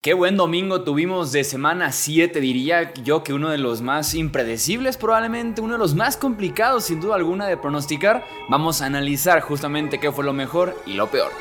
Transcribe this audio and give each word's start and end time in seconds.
Qué 0.00 0.14
buen 0.14 0.36
domingo 0.36 0.82
tuvimos 0.82 1.32
de 1.32 1.42
semana 1.42 1.90
7, 1.90 2.38
diría 2.38 2.94
yo 2.94 3.24
que 3.24 3.32
uno 3.32 3.48
de 3.48 3.58
los 3.58 3.82
más 3.82 4.14
impredecibles, 4.14 4.96
probablemente 4.96 5.60
uno 5.60 5.72
de 5.72 5.80
los 5.80 5.96
más 5.96 6.16
complicados 6.16 6.84
sin 6.84 7.00
duda 7.00 7.16
alguna 7.16 7.48
de 7.48 7.56
pronosticar. 7.56 8.24
Vamos 8.48 8.80
a 8.80 8.86
analizar 8.86 9.40
justamente 9.40 9.98
qué 9.98 10.12
fue 10.12 10.24
lo 10.24 10.32
mejor 10.32 10.80
y 10.86 10.92
lo 10.92 11.10
peor. 11.10 11.32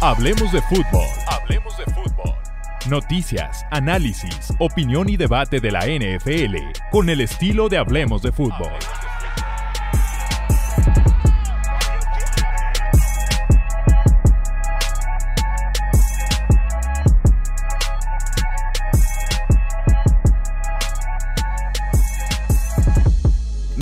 Hablemos 0.00 0.52
de 0.52 0.62
fútbol. 0.62 1.08
Hablemos 1.26 1.76
de 1.76 1.84
fútbol. 1.86 2.34
Noticias, 2.88 3.66
análisis, 3.72 4.54
opinión 4.60 5.08
y 5.08 5.16
debate 5.16 5.58
de 5.58 5.72
la 5.72 5.80
NFL 5.80 6.78
con 6.92 7.10
el 7.10 7.22
estilo 7.22 7.68
de 7.68 7.78
Hablemos 7.78 8.22
de 8.22 8.30
fútbol. 8.30 8.70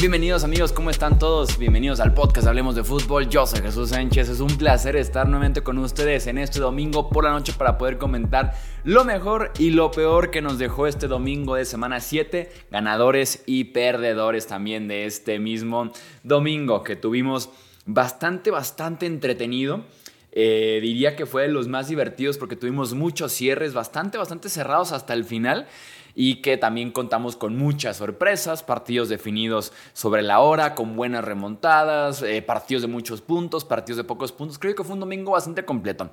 Bienvenidos 0.06 0.45
amigos, 0.45 0.73
¿cómo 0.73 0.91
están 0.91 1.19
todos? 1.19 1.59
Bienvenidos 1.59 1.98
al 1.98 2.14
podcast 2.14 2.47
Hablemos 2.47 2.77
de 2.77 2.84
Fútbol. 2.84 3.28
Yo 3.28 3.45
soy 3.45 3.60
Jesús 3.60 3.88
Sánchez. 3.88 4.28
Es 4.28 4.38
un 4.38 4.56
placer 4.56 4.95
estar 4.95 5.27
nuevamente 5.27 5.64
con 5.64 5.78
ustedes 5.78 6.28
en 6.28 6.38
este 6.38 6.60
domingo 6.60 7.10
por 7.10 7.24
la 7.24 7.33
noche 7.33 7.52
para 7.52 7.77
poder 7.77 7.98
comentar 7.98 8.55
lo 8.84 9.05
mejor 9.05 9.50
y 9.59 9.70
lo 9.70 9.91
peor 9.91 10.30
que 10.30 10.42
nos 10.42 10.61
dejó 10.61 10.87
este 10.87 11.09
domingo 11.09 11.56
de 11.56 11.64
semana 11.64 11.98
7, 11.98 12.52
ganadores 12.70 13.42
y 13.47 13.64
perdedores 13.64 14.47
también 14.47 14.87
de 14.87 15.06
este 15.06 15.41
mismo 15.41 15.91
domingo 16.23 16.84
que 16.84 16.95
tuvimos 16.95 17.50
bastante, 17.84 18.52
bastante 18.52 19.06
entretenido. 19.06 19.86
Eh, 20.30 20.78
diría 20.83 21.16
que 21.16 21.27
fue 21.27 21.42
de 21.42 21.48
los 21.48 21.66
más 21.66 21.88
divertidos 21.88 22.38
porque 22.38 22.55
tuvimos 22.55 22.95
muchos 22.95 23.33
cierres 23.33 23.75
bastante, 23.75 24.19
bastante 24.19 24.50
cerrados 24.50 24.92
hasta 24.92 25.14
el 25.14 25.25
final 25.25 25.66
y 26.19 26.36
que 26.36 26.56
también 26.56 26.91
contamos 26.91 27.36
con 27.36 27.56
muchas 27.59 27.98
sorpresas, 27.98 28.62
partidos 28.62 29.11
definidos 29.11 29.75
sobre 29.92 30.22
la 30.22 30.41
hora, 30.41 30.75
con 30.75 30.97
buenas 30.97 31.22
remontadas, 31.22 32.22
eh, 32.22 32.41
partidos 32.41 32.83
de 32.83 32.89
muchos 32.89 33.20
puntos, 33.20 33.67
partidos 33.67 33.98
de 33.98 34.05
pocos 34.05 34.33
puntos. 34.33 34.59
Creo 34.59 34.75
que 34.75 34.83
fue 34.83 34.94
un 34.94 35.00
domingo 35.00 35.33
bastante 35.33 35.67
completo. 35.67 36.11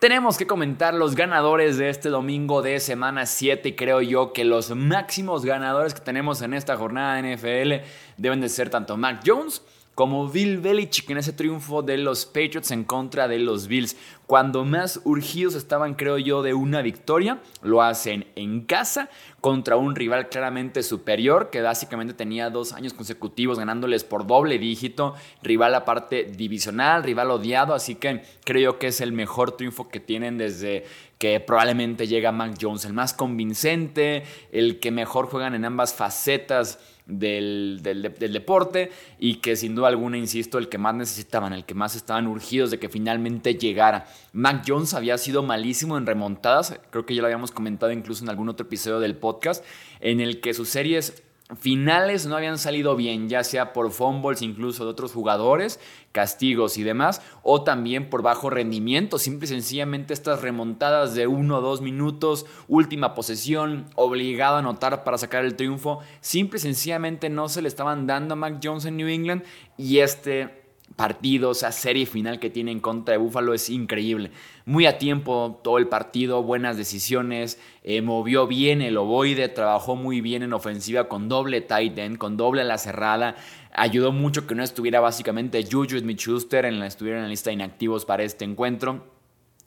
Tenemos 0.00 0.36
que 0.36 0.48
comentar 0.48 0.94
los 0.94 1.14
ganadores 1.14 1.78
de 1.78 1.90
este 1.90 2.08
domingo 2.08 2.60
de 2.60 2.80
semana 2.80 3.24
7 3.24 3.68
y 3.68 3.76
creo 3.76 4.00
yo 4.00 4.32
que 4.32 4.44
los 4.44 4.74
máximos 4.74 5.44
ganadores 5.44 5.94
que 5.94 6.00
tenemos 6.00 6.42
en 6.42 6.54
esta 6.54 6.76
jornada 6.76 7.22
de 7.22 7.36
NFL 7.36 7.86
deben 8.16 8.40
de 8.40 8.48
ser 8.48 8.68
tanto 8.68 8.96
Mac 8.96 9.20
Jones, 9.24 9.62
como 9.94 10.28
Bill 10.28 10.58
Belichick 10.58 11.10
en 11.10 11.18
ese 11.18 11.32
triunfo 11.32 11.82
de 11.82 11.98
los 11.98 12.24
Patriots 12.24 12.70
en 12.70 12.84
contra 12.84 13.28
de 13.28 13.38
los 13.38 13.66
Bills. 13.66 13.96
Cuando 14.26 14.64
más 14.64 15.00
urgidos 15.04 15.54
estaban, 15.54 15.94
creo 15.94 16.16
yo, 16.16 16.42
de 16.42 16.54
una 16.54 16.82
victoria, 16.82 17.42
lo 17.62 17.82
hacen 17.82 18.26
en 18.36 18.62
casa 18.62 19.10
contra 19.40 19.76
un 19.76 19.96
rival 19.96 20.28
claramente 20.28 20.82
superior 20.82 21.50
que 21.50 21.62
básicamente 21.62 22.14
tenía 22.14 22.50
dos 22.50 22.72
años 22.72 22.94
consecutivos 22.94 23.58
ganándoles 23.58 24.04
por 24.04 24.26
doble 24.26 24.58
dígito, 24.58 25.14
rival 25.42 25.74
aparte 25.74 26.24
divisional, 26.24 27.02
rival 27.02 27.30
odiado, 27.30 27.74
así 27.74 27.96
que 27.96 28.22
creo 28.44 28.78
que 28.78 28.88
es 28.88 29.00
el 29.00 29.12
mejor 29.12 29.52
triunfo 29.56 29.88
que 29.88 30.00
tienen 30.00 30.38
desde 30.38 30.84
que 31.18 31.38
probablemente 31.40 32.06
llega 32.06 32.32
Mac 32.32 32.56
Jones, 32.58 32.86
el 32.86 32.94
más 32.94 33.12
convincente, 33.12 34.24
el 34.52 34.80
que 34.80 34.90
mejor 34.90 35.26
juegan 35.26 35.54
en 35.54 35.66
ambas 35.66 35.92
facetas 35.92 36.78
del, 37.06 37.80
deporte 37.82 38.90
y 39.18 39.36
que 39.36 39.56
sin 39.56 39.74
duda 39.74 39.88
alguna, 39.88 40.18
insisto, 40.18 40.58
el 40.58 40.68
que 40.68 40.78
más 40.78 40.94
necesitaban, 40.94 41.52
el 41.52 41.64
que 41.64 41.74
más 41.74 41.96
estaban 41.96 42.26
urgidos 42.26 42.70
de 42.70 42.78
que 42.78 42.88
finalmente 42.88 43.54
llegara. 43.54 44.06
Mac 44.32 44.64
Jones 44.66 44.94
había 44.94 45.18
sido 45.18 45.42
malísimo 45.42 45.98
en 45.98 46.06
remontadas, 46.06 46.78
creo 46.90 47.06
que 47.06 47.14
ya 47.14 47.22
lo 47.22 47.26
habíamos 47.26 47.50
comentado 47.50 47.92
incluso 47.92 48.24
en 48.24 48.30
algún 48.30 48.48
otro 48.48 48.66
episodio 48.66 49.00
del 49.00 49.16
podcast, 49.16 49.64
en 50.00 50.20
el 50.20 50.40
que 50.40 50.54
sus 50.54 50.68
series 50.68 51.22
finales 51.58 52.26
no 52.26 52.36
habían 52.36 52.58
salido 52.58 52.96
bien, 52.96 53.28
ya 53.28 53.44
sea 53.44 53.72
por 53.72 53.90
fumbles 53.90 54.42
incluso 54.42 54.84
de 54.84 54.90
otros 54.90 55.12
jugadores, 55.12 55.80
castigos 56.12 56.76
y 56.78 56.82
demás, 56.82 57.22
o 57.42 57.62
también 57.62 58.10
por 58.10 58.22
bajo 58.22 58.50
rendimiento, 58.50 59.18
simple 59.18 59.46
y 59.46 59.48
sencillamente 59.48 60.14
estas 60.14 60.42
remontadas 60.42 61.14
de 61.14 61.26
uno 61.26 61.58
o 61.58 61.60
dos 61.60 61.80
minutos, 61.80 62.46
última 62.68 63.14
posesión, 63.14 63.86
obligado 63.94 64.56
a 64.56 64.60
anotar 64.60 65.04
para 65.04 65.18
sacar 65.18 65.44
el 65.44 65.56
triunfo, 65.56 66.00
simple 66.20 66.58
y 66.58 66.62
sencillamente 66.62 67.28
no 67.30 67.48
se 67.48 67.62
le 67.62 67.68
estaban 67.68 68.06
dando 68.06 68.34
a 68.34 68.36
Mac 68.36 68.60
Jones 68.62 68.84
en 68.84 68.96
New 68.96 69.08
England 69.08 69.42
y 69.76 69.98
este 69.98 70.59
partido, 71.00 71.48
o 71.48 71.54
sea, 71.54 71.72
serie 71.72 72.04
final 72.04 72.38
que 72.38 72.50
tiene 72.50 72.72
en 72.72 72.80
contra 72.80 73.12
de 73.12 73.18
Buffalo 73.18 73.54
es 73.54 73.70
increíble. 73.70 74.32
Muy 74.66 74.84
a 74.84 74.98
tiempo 74.98 75.58
todo 75.64 75.78
el 75.78 75.88
partido, 75.88 76.42
buenas 76.42 76.76
decisiones, 76.76 77.58
eh, 77.84 78.02
movió 78.02 78.46
bien 78.46 78.82
el 78.82 78.98
ovoide, 78.98 79.48
trabajó 79.48 79.96
muy 79.96 80.20
bien 80.20 80.42
en 80.42 80.52
ofensiva 80.52 81.08
con 81.08 81.30
doble 81.30 81.62
tight 81.62 81.96
end, 81.96 82.18
con 82.18 82.36
doble 82.36 82.60
a 82.60 82.64
la 82.64 82.76
cerrada. 82.76 83.36
Ayudó 83.72 84.12
mucho 84.12 84.46
que 84.46 84.54
no 84.54 84.62
estuviera 84.62 85.00
básicamente 85.00 85.64
Juju 85.64 85.98
Smith-Schuster, 85.98 86.66
en 86.66 86.80
la, 86.80 86.88
en 86.88 87.22
la 87.22 87.28
lista 87.28 87.48
de 87.48 87.54
inactivos 87.54 88.04
para 88.04 88.22
este 88.22 88.44
encuentro. 88.44 89.06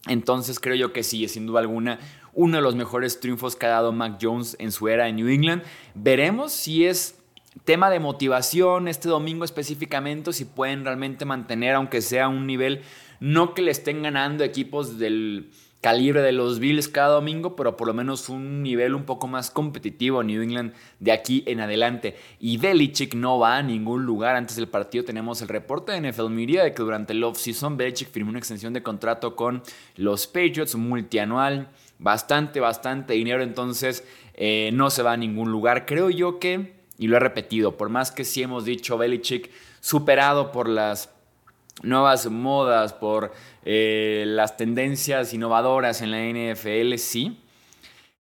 Entonces 0.06 0.60
creo 0.60 0.76
yo 0.76 0.94
que 0.94 1.02
sí, 1.02 1.28
sin 1.28 1.48
duda 1.48 1.62
alguna, 1.62 1.98
uno 2.34 2.58
de 2.58 2.62
los 2.62 2.76
mejores 2.76 3.20
triunfos 3.20 3.56
que 3.56 3.66
ha 3.66 3.70
dado 3.70 3.92
Mac 3.92 4.20
Jones 4.22 4.56
en 4.60 4.72
su 4.72 4.88
era 4.88 5.08
en 5.08 5.16
New 5.16 5.30
England. 5.30 5.64
Veremos 5.96 6.52
si 6.52 6.86
es 6.86 7.23
tema 7.66 7.90
de 7.90 8.00
motivación 8.00 8.88
este 8.88 9.10
domingo 9.10 9.46
específicamente, 9.46 10.34
si 10.34 10.46
pueden 10.46 10.84
realmente 10.84 11.26
mantener, 11.26 11.76
aunque 11.76 12.02
sea 12.02 12.28
un 12.28 12.48
nivel, 12.48 12.82
no 13.20 13.54
que 13.54 13.62
le 13.62 13.72
estén 13.72 14.04
ganando 14.04 14.44
equipos 14.44 14.98
del 14.98 15.52
calibre 15.84 16.22
de 16.22 16.32
los 16.32 16.60
Bills 16.60 16.88
cada 16.88 17.16
domingo, 17.16 17.58
pero 17.58 17.76
por 17.76 17.88
lo 17.88 17.94
menos 17.94 18.30
un 18.30 18.64
nivel 18.64 18.96
un 18.96 19.04
poco 19.04 19.28
más 19.28 19.52
competitivo 19.52 20.24
New 20.24 20.42
England 20.42 20.72
de 21.02 21.12
aquí 21.12 21.44
en 21.46 21.60
adelante. 21.60 22.16
Y 22.40 22.56
Belichick 22.56 23.16
no 23.16 23.38
va 23.38 23.58
a 23.58 23.64
ningún 23.64 24.06
lugar. 24.06 24.38
Antes 24.38 24.56
del 24.56 24.70
partido 24.70 25.04
tenemos 25.04 25.42
el 25.42 25.50
reporte 25.50 25.92
de 25.92 26.10
NFL 26.10 26.30
Media 26.30 26.64
de 26.64 26.74
que 26.74 26.82
durante 26.82 27.12
el 27.12 27.22
off-season 27.22 27.76
Belichick 27.76 28.10
firmó 28.10 28.30
una 28.30 28.40
extensión 28.40 28.72
de 28.72 28.82
contrato 28.82 29.36
con 29.36 29.62
los 29.98 30.26
Patriots 30.26 30.76
multianual. 30.76 31.68
Bastante, 32.00 32.62
bastante 32.62 33.14
dinero, 33.16 33.44
entonces 33.44 34.08
eh, 34.36 34.70
no 34.74 34.90
se 34.90 35.04
va 35.04 35.12
a 35.12 35.18
ningún 35.18 35.52
lugar. 35.52 35.86
Creo 35.86 36.10
yo 36.10 36.40
que 36.40 36.83
y 36.98 37.08
lo 37.08 37.18
he 37.18 37.20
repetido, 37.20 37.78
por 37.78 37.90
más 37.90 38.12
que 38.12 38.24
sí 38.24 38.44
hemos 38.44 38.66
dicho 38.66 38.98
Belichick 38.98 39.50
superado 39.80 40.52
por 40.52 40.70
las 40.70 41.10
nuevas 41.82 42.30
modas, 42.30 42.94
por 42.94 43.34
eh, 43.66 44.24
las 44.28 44.58
tendencias 44.58 45.34
innovadoras 45.34 46.02
en 46.02 46.12
la 46.12 46.20
NFL, 46.22 46.96
sí. 46.98 47.40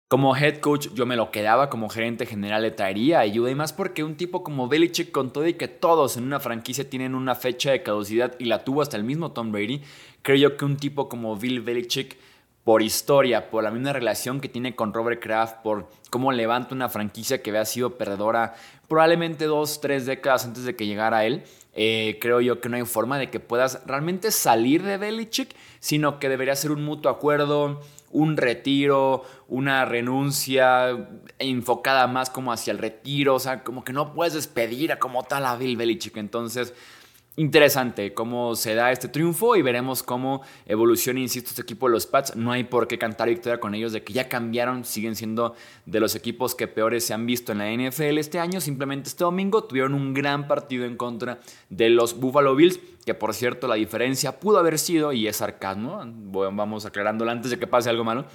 Como 0.08 0.36
head 0.36 0.60
coach 0.60 0.90
yo 0.94 1.06
me 1.06 1.16
lo 1.16 1.32
quedaba, 1.32 1.70
como 1.70 1.90
gerente 1.90 2.26
general 2.26 2.62
le 2.62 2.72
traería 2.72 3.20
ayuda 3.20 3.50
y 3.50 3.56
más 3.56 3.74
porque 3.74 4.04
un 4.04 4.16
tipo 4.16 4.44
como 4.44 4.68
Belichick 4.68 5.12
con 5.12 5.34
todo 5.34 5.48
y 5.48 5.56
que 5.56 5.68
todos 5.68 6.18
en 6.18 6.24
una 6.24 6.40
franquicia 6.40 6.88
tienen 6.88 7.16
una 7.16 7.34
fecha 7.34 7.72
de 7.72 7.82
caducidad 7.82 8.36
y 8.38 8.46
la 8.46 8.64
tuvo 8.64 8.84
hasta 8.84 8.98
el 8.98 9.04
mismo 9.04 9.32
Tom 9.32 9.52
Brady, 9.52 9.82
creo 10.22 10.38
yo 10.38 10.58
que 10.58 10.66
un 10.66 10.78
tipo 10.78 11.10
como 11.10 11.36
Bill 11.36 11.62
Belichick 11.62 12.18
por 12.64 12.82
historia, 12.82 13.50
por 13.50 13.64
la 13.64 13.72
misma 13.72 13.94
relación 13.94 14.40
que 14.40 14.48
tiene 14.48 14.76
con 14.76 14.94
Robert 14.94 15.22
Kraft, 15.22 15.58
por 15.64 15.90
cómo 16.10 16.32
levanta 16.32 16.74
una 16.74 16.90
franquicia 16.90 17.42
que 17.42 17.50
había 17.50 17.66
sido 17.66 17.98
perdedora 17.98 18.56
probablemente 18.88 19.46
dos, 19.46 19.82
tres 19.82 20.06
décadas 20.06 20.46
antes 20.46 20.64
de 20.64 20.76
que 20.76 20.86
llegara 20.86 21.26
él. 21.26 21.44
Eh, 21.76 22.20
creo 22.22 22.40
yo 22.40 22.62
que 22.62 22.70
no 22.70 22.78
hay 22.78 22.86
forma 22.86 23.18
de 23.18 23.30
que 23.30 23.40
puedas 23.40 23.82
realmente 23.86 24.32
salir 24.32 24.84
de 24.84 24.98
Belichick, 24.98 25.56
sino 25.80 26.20
que 26.20 26.30
debería 26.30 26.56
ser 26.56 26.72
un 26.72 26.86
mutuo 26.86 27.12
acuerdo, 27.12 27.82
un 28.12 28.38
retiro, 28.38 29.24
una 29.48 29.84
renuncia 29.84 31.08
enfocada 31.40 32.08
más 32.08 32.30
como 32.30 32.54
hacia 32.54 32.72
el 32.72 32.78
retiro, 32.78 33.36
o 33.36 33.40
sea, 33.40 33.64
como 33.64 33.84
que 33.84 33.92
no 33.92 34.14
puedes 34.14 34.36
despedir 34.36 34.92
a 34.92 35.00
como 35.00 35.24
tal 35.24 35.46
a 35.46 35.56
Bill 35.56 35.76
Belichick. 35.76 36.16
Entonces, 36.18 36.74
interesante 37.36 38.14
cómo 38.14 38.56
se 38.56 38.76
da 38.76 38.92
este 38.92 39.08
triunfo 39.08 39.56
y 39.56 39.62
veremos 39.62 40.04
cómo 40.04 40.42
evoluciona, 40.66 41.20
insisto, 41.20 41.50
este 41.50 41.64
equipo 41.64 41.88
de 41.88 41.94
los 41.94 42.06
Pats. 42.06 42.36
No 42.36 42.52
hay 42.52 42.64
por 42.64 42.88
qué 42.88 42.98
cantar 42.98 43.30
victoria 43.30 43.60
con 43.60 43.74
ellos 43.74 43.92
de 43.92 44.04
que 44.04 44.14
ya 44.14 44.30
cambiaron, 44.30 44.86
siguen 44.86 45.16
siendo 45.16 45.56
de 45.86 46.00
los 46.00 46.16
equipos 46.16 46.54
que 46.54 46.68
peores 46.68 47.06
se 47.06 47.14
han 47.14 47.26
visto 47.26 47.52
en 47.52 47.58
la 47.58 47.72
NFL 47.72 48.18
este 48.18 48.40
año. 48.40 48.62
Simplemente 48.62 49.10
este 49.10 49.24
domingo 49.24 49.64
tuvieron 49.64 49.94
un 49.94 50.14
gran 50.14 50.48
partido 50.48 50.86
en 50.86 50.96
contra 50.96 51.40
de 51.70 51.90
los 51.90 52.20
Buffalo 52.20 52.56
Bills, 52.56 52.80
que 53.06 53.14
por 53.14 53.34
cierto 53.34 53.68
la 53.68 53.76
diferencia 53.76 54.40
pudo 54.40 54.60
haber 54.60 54.78
sido, 54.78 55.12
y 55.12 55.28
es 55.28 55.38
sarcasmo, 55.38 56.04
vamos 56.06 56.86
aclarándolo 56.86 57.32
antes 57.32 57.50
de 57.52 57.58
que 57.58 57.68
pase 57.68 57.90
algo 57.90 58.04
malo, 58.04 58.26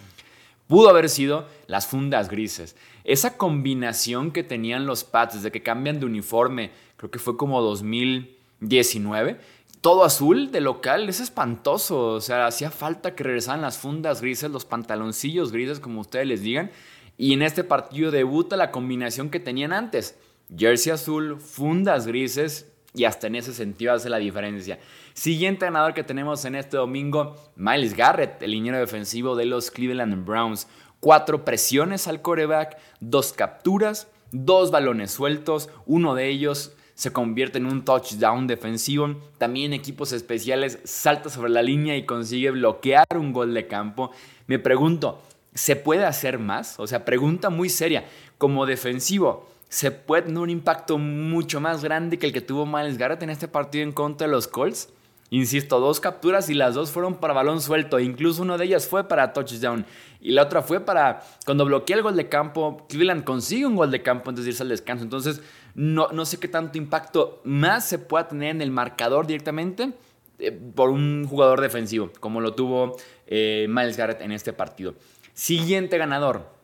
pudo 0.66 0.90
haber 0.90 1.08
sido 1.08 1.46
las 1.66 1.86
fundas 1.86 2.28
grises. 2.28 2.76
Esa 3.04 3.36
combinación 3.36 4.32
que 4.32 4.42
tenían 4.42 4.86
los 4.86 5.04
Pats 5.04 5.36
desde 5.36 5.52
que 5.52 5.62
cambian 5.62 6.00
de 6.00 6.06
uniforme, 6.06 6.72
creo 6.96 7.10
que 7.10 7.18
fue 7.18 7.36
como 7.36 7.62
2000 7.62 8.37
19. 8.60 9.38
Todo 9.80 10.04
azul 10.04 10.50
de 10.50 10.60
local, 10.60 11.08
es 11.08 11.20
espantoso. 11.20 12.14
O 12.14 12.20
sea, 12.20 12.46
hacía 12.46 12.70
falta 12.70 13.14
que 13.14 13.24
regresaran 13.24 13.62
las 13.62 13.78
fundas 13.78 14.20
grises, 14.20 14.50
los 14.50 14.64
pantaloncillos 14.64 15.52
grises, 15.52 15.80
como 15.80 16.00
ustedes 16.00 16.26
les 16.26 16.42
digan. 16.42 16.70
Y 17.16 17.32
en 17.32 17.42
este 17.42 17.64
partido 17.64 18.10
debuta 18.10 18.56
la 18.56 18.70
combinación 18.70 19.30
que 19.30 19.40
tenían 19.40 19.72
antes. 19.72 20.16
Jersey 20.56 20.92
azul, 20.92 21.38
fundas 21.40 22.06
grises 22.06 22.66
y 22.94 23.04
hasta 23.04 23.26
en 23.26 23.34
ese 23.34 23.52
sentido 23.52 23.92
hace 23.92 24.08
la 24.08 24.18
diferencia. 24.18 24.78
Siguiente 25.14 25.66
ganador 25.66 25.94
que 25.94 26.04
tenemos 26.04 26.44
en 26.44 26.54
este 26.54 26.76
domingo, 26.76 27.36
Miles 27.56 27.94
Garrett, 27.94 28.42
el 28.42 28.52
liniero 28.52 28.78
defensivo 28.78 29.36
de 29.36 29.46
los 29.46 29.70
Cleveland 29.70 30.24
Browns. 30.24 30.68
Cuatro 31.00 31.44
presiones 31.44 32.08
al 32.08 32.22
coreback, 32.22 32.78
dos 33.00 33.32
capturas, 33.32 34.08
dos 34.32 34.70
balones 34.70 35.10
sueltos, 35.10 35.68
uno 35.86 36.14
de 36.14 36.28
ellos 36.28 36.72
se 36.98 37.12
convierte 37.12 37.58
en 37.58 37.66
un 37.66 37.84
touchdown 37.84 38.48
defensivo. 38.48 39.14
También 39.38 39.72
equipos 39.72 40.10
especiales 40.10 40.80
salta 40.82 41.30
sobre 41.30 41.48
la 41.48 41.62
línea 41.62 41.96
y 41.96 42.04
consigue 42.04 42.50
bloquear 42.50 43.06
un 43.14 43.32
gol 43.32 43.54
de 43.54 43.68
campo. 43.68 44.10
Me 44.48 44.58
pregunto, 44.58 45.22
¿se 45.54 45.76
puede 45.76 46.04
hacer 46.04 46.40
más? 46.40 46.74
O 46.80 46.88
sea, 46.88 47.04
pregunta 47.04 47.50
muy 47.50 47.68
seria. 47.68 48.04
Como 48.36 48.66
defensivo, 48.66 49.48
¿se 49.68 49.92
puede 49.92 50.22
tener 50.22 50.40
un 50.40 50.50
impacto 50.50 50.98
mucho 50.98 51.60
más 51.60 51.84
grande 51.84 52.18
que 52.18 52.26
el 52.26 52.32
que 52.32 52.40
tuvo 52.40 52.66
Miles 52.66 52.98
Garrett 52.98 53.22
en 53.22 53.30
este 53.30 53.46
partido 53.46 53.84
en 53.84 53.92
contra 53.92 54.26
de 54.26 54.32
los 54.32 54.48
Colts? 54.48 54.88
Insisto, 55.30 55.78
dos 55.78 56.00
capturas 56.00 56.48
y 56.48 56.54
las 56.54 56.74
dos 56.74 56.90
fueron 56.90 57.16
para 57.16 57.34
balón 57.34 57.60
suelto. 57.60 58.00
Incluso 58.00 58.42
una 58.42 58.56
de 58.56 58.64
ellas 58.64 58.86
fue 58.86 59.08
para 59.08 59.32
touchdown. 59.32 59.84
Y 60.20 60.32
la 60.32 60.44
otra 60.44 60.62
fue 60.62 60.80
para 60.80 61.22
cuando 61.44 61.64
bloquea 61.64 61.96
el 61.96 62.02
gol 62.02 62.16
de 62.16 62.28
campo. 62.28 62.86
Cleveland 62.88 63.24
consigue 63.24 63.66
un 63.66 63.76
gol 63.76 63.90
de 63.90 64.02
campo 64.02 64.30
antes 64.30 64.44
de 64.44 64.50
irse 64.50 64.62
al 64.62 64.70
descanso. 64.70 65.04
Entonces, 65.04 65.42
no, 65.74 66.08
no 66.12 66.24
sé 66.24 66.38
qué 66.38 66.48
tanto 66.48 66.78
impacto 66.78 67.40
más 67.44 67.86
se 67.86 67.98
pueda 67.98 68.28
tener 68.28 68.50
en 68.50 68.62
el 68.62 68.70
marcador 68.70 69.26
directamente 69.26 69.92
eh, 70.38 70.52
por 70.52 70.90
un 70.90 71.26
jugador 71.28 71.60
defensivo, 71.60 72.10
como 72.20 72.40
lo 72.40 72.54
tuvo 72.54 72.96
eh, 73.26 73.66
Miles 73.68 73.96
Garrett 73.96 74.22
en 74.22 74.32
este 74.32 74.52
partido. 74.52 74.94
Siguiente 75.34 75.98
ganador. 75.98 76.57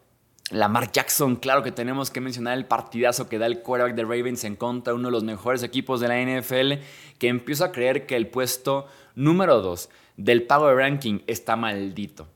Lamar 0.51 0.93
Jackson, 0.93 1.37
claro 1.37 1.63
que 1.63 1.73
tenemos 1.73 2.11
que 2.11 2.21
mencionar 2.21 2.59
el 2.59 2.67
partidazo 2.67 3.29
que 3.29 3.39
da 3.39 3.47
el 3.47 3.63
quarterback 3.63 3.97
de 3.97 4.03
Ravens 4.03 4.45
en 4.45 4.57
contra 4.57 4.95
uno 4.95 5.09
de 5.09 5.13
los 5.13 5.25
mejores 5.25 5.63
equipos 5.63 6.01
de 6.01 6.09
la 6.09 6.21
NFL, 6.21 6.85
que 7.19 7.29
empieza 7.29 7.67
a 7.67 7.73
creer 7.73 8.05
que 8.05 8.15
el 8.15 8.27
puesto 8.27 8.87
número 9.15 9.63
2 9.63 9.89
del 10.19 10.43
Power 10.43 10.77
Ranking 10.77 11.21
está 11.27 11.57
maldito. 11.57 12.29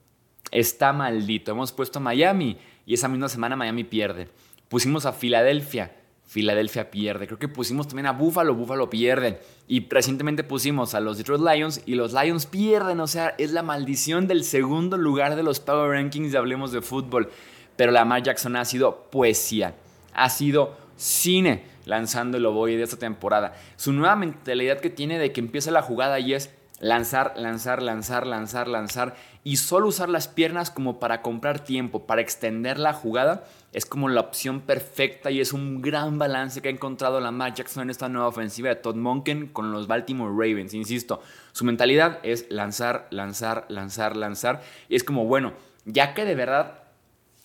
Está 0.51 0.95
maldito. 0.95 1.53
Hemos 1.53 1.73
puesto 1.73 1.99
a 1.99 2.03
Miami 2.03 2.57
y 2.87 2.95
esa 2.95 3.09
misma 3.09 3.29
semana 3.29 3.57
Miami 3.57 3.85
pierde. 3.85 4.29
Pusimos 4.69 5.05
a 5.05 5.13
Filadelfia. 5.13 5.95
Filadelfia 6.27 6.91
pierde. 6.91 7.27
Creo 7.27 7.39
que 7.39 7.49
pusimos 7.49 7.89
también 7.89 8.07
a 8.07 8.13
Buffalo, 8.13 8.55
Buffalo 8.55 8.89
pierde. 8.89 9.41
Y 9.67 9.87
recientemente 9.89 10.45
pusimos 10.45 10.95
a 10.95 11.01
los 11.01 11.19
Detroit 11.19 11.43
Lions 11.43 11.83
y 11.85 11.95
los 11.95 12.15
Lions 12.15 12.47
pierden. 12.47 13.01
O 13.01 13.07
sea, 13.07 13.35
es 13.39 13.53
la 13.53 13.63
maldición 13.63 14.27
del 14.27 14.45
segundo 14.45 14.97
lugar 14.97 15.37
de 15.37 15.43
los 15.43 15.61
Power 15.61 15.91
Rankings 15.91 16.33
de 16.33 16.39
Hablemos 16.39 16.73
de 16.73 16.81
Fútbol 16.81 17.31
pero 17.79 17.93
Lamar 17.93 18.25
Jackson 18.25 18.57
ha 18.57 18.65
sido 18.65 19.09
poesía, 19.09 19.77
ha 20.13 20.29
sido 20.31 20.77
cine 20.97 21.63
lanzando 21.85 22.37
el 22.37 22.45
oboe 22.45 22.77
de 22.77 22.83
esta 22.83 22.97
temporada. 22.97 23.55
Su 23.77 23.93
nueva 23.93 24.17
mentalidad 24.17 24.81
que 24.81 24.91
tiene 24.91 25.17
de 25.17 25.31
que 25.31 25.41
empieza 25.41 25.71
la 25.71 25.81
jugada 25.81 26.19
y 26.19 26.35
es 26.35 26.51
lanzar, 26.81 27.35
lanzar, 27.37 27.81
lanzar, 27.81 28.27
lanzar, 28.27 28.67
lanzar 28.67 29.15
y 29.45 29.59
solo 29.59 29.87
usar 29.87 30.09
las 30.09 30.27
piernas 30.27 30.73
como 30.73 30.99
para 30.99 31.23
comprar 31.23 31.61
tiempo, 31.61 32.05
para 32.05 32.21
extender 32.21 32.81
la 32.81 32.95
jugada, 32.95 33.45
es 33.73 33.87
como 33.87 34.09
la 34.09 34.23
opción 34.23 34.61
perfecta 34.61 35.31
y 35.31 35.41
es 35.41 35.53
un 35.53 35.81
gran 35.81 36.19
balance 36.19 36.61
que 36.61 36.69
ha 36.69 36.73
encontrado 36.73 37.21
Lamar 37.21 37.55
Jackson 37.55 37.85
en 37.85 37.91
esta 37.91 38.09
nueva 38.09 38.27
ofensiva 38.27 38.71
de 38.71 38.77
Todd 38.77 38.97
Monken 38.97 39.47
con 39.47 39.71
los 39.71 39.87
Baltimore 39.87 40.33
Ravens. 40.33 40.75
Insisto, 40.75 41.23
su 41.53 41.65
mentalidad 41.65 42.19
es 42.25 42.51
lanzar, 42.51 43.07
lanzar, 43.11 43.67
lanzar, 43.69 44.17
lanzar 44.17 44.63
y 44.89 44.97
es 44.97 45.05
como, 45.05 45.27
bueno, 45.27 45.53
ya 45.85 46.13
que 46.13 46.25
de 46.25 46.35
verdad 46.35 46.88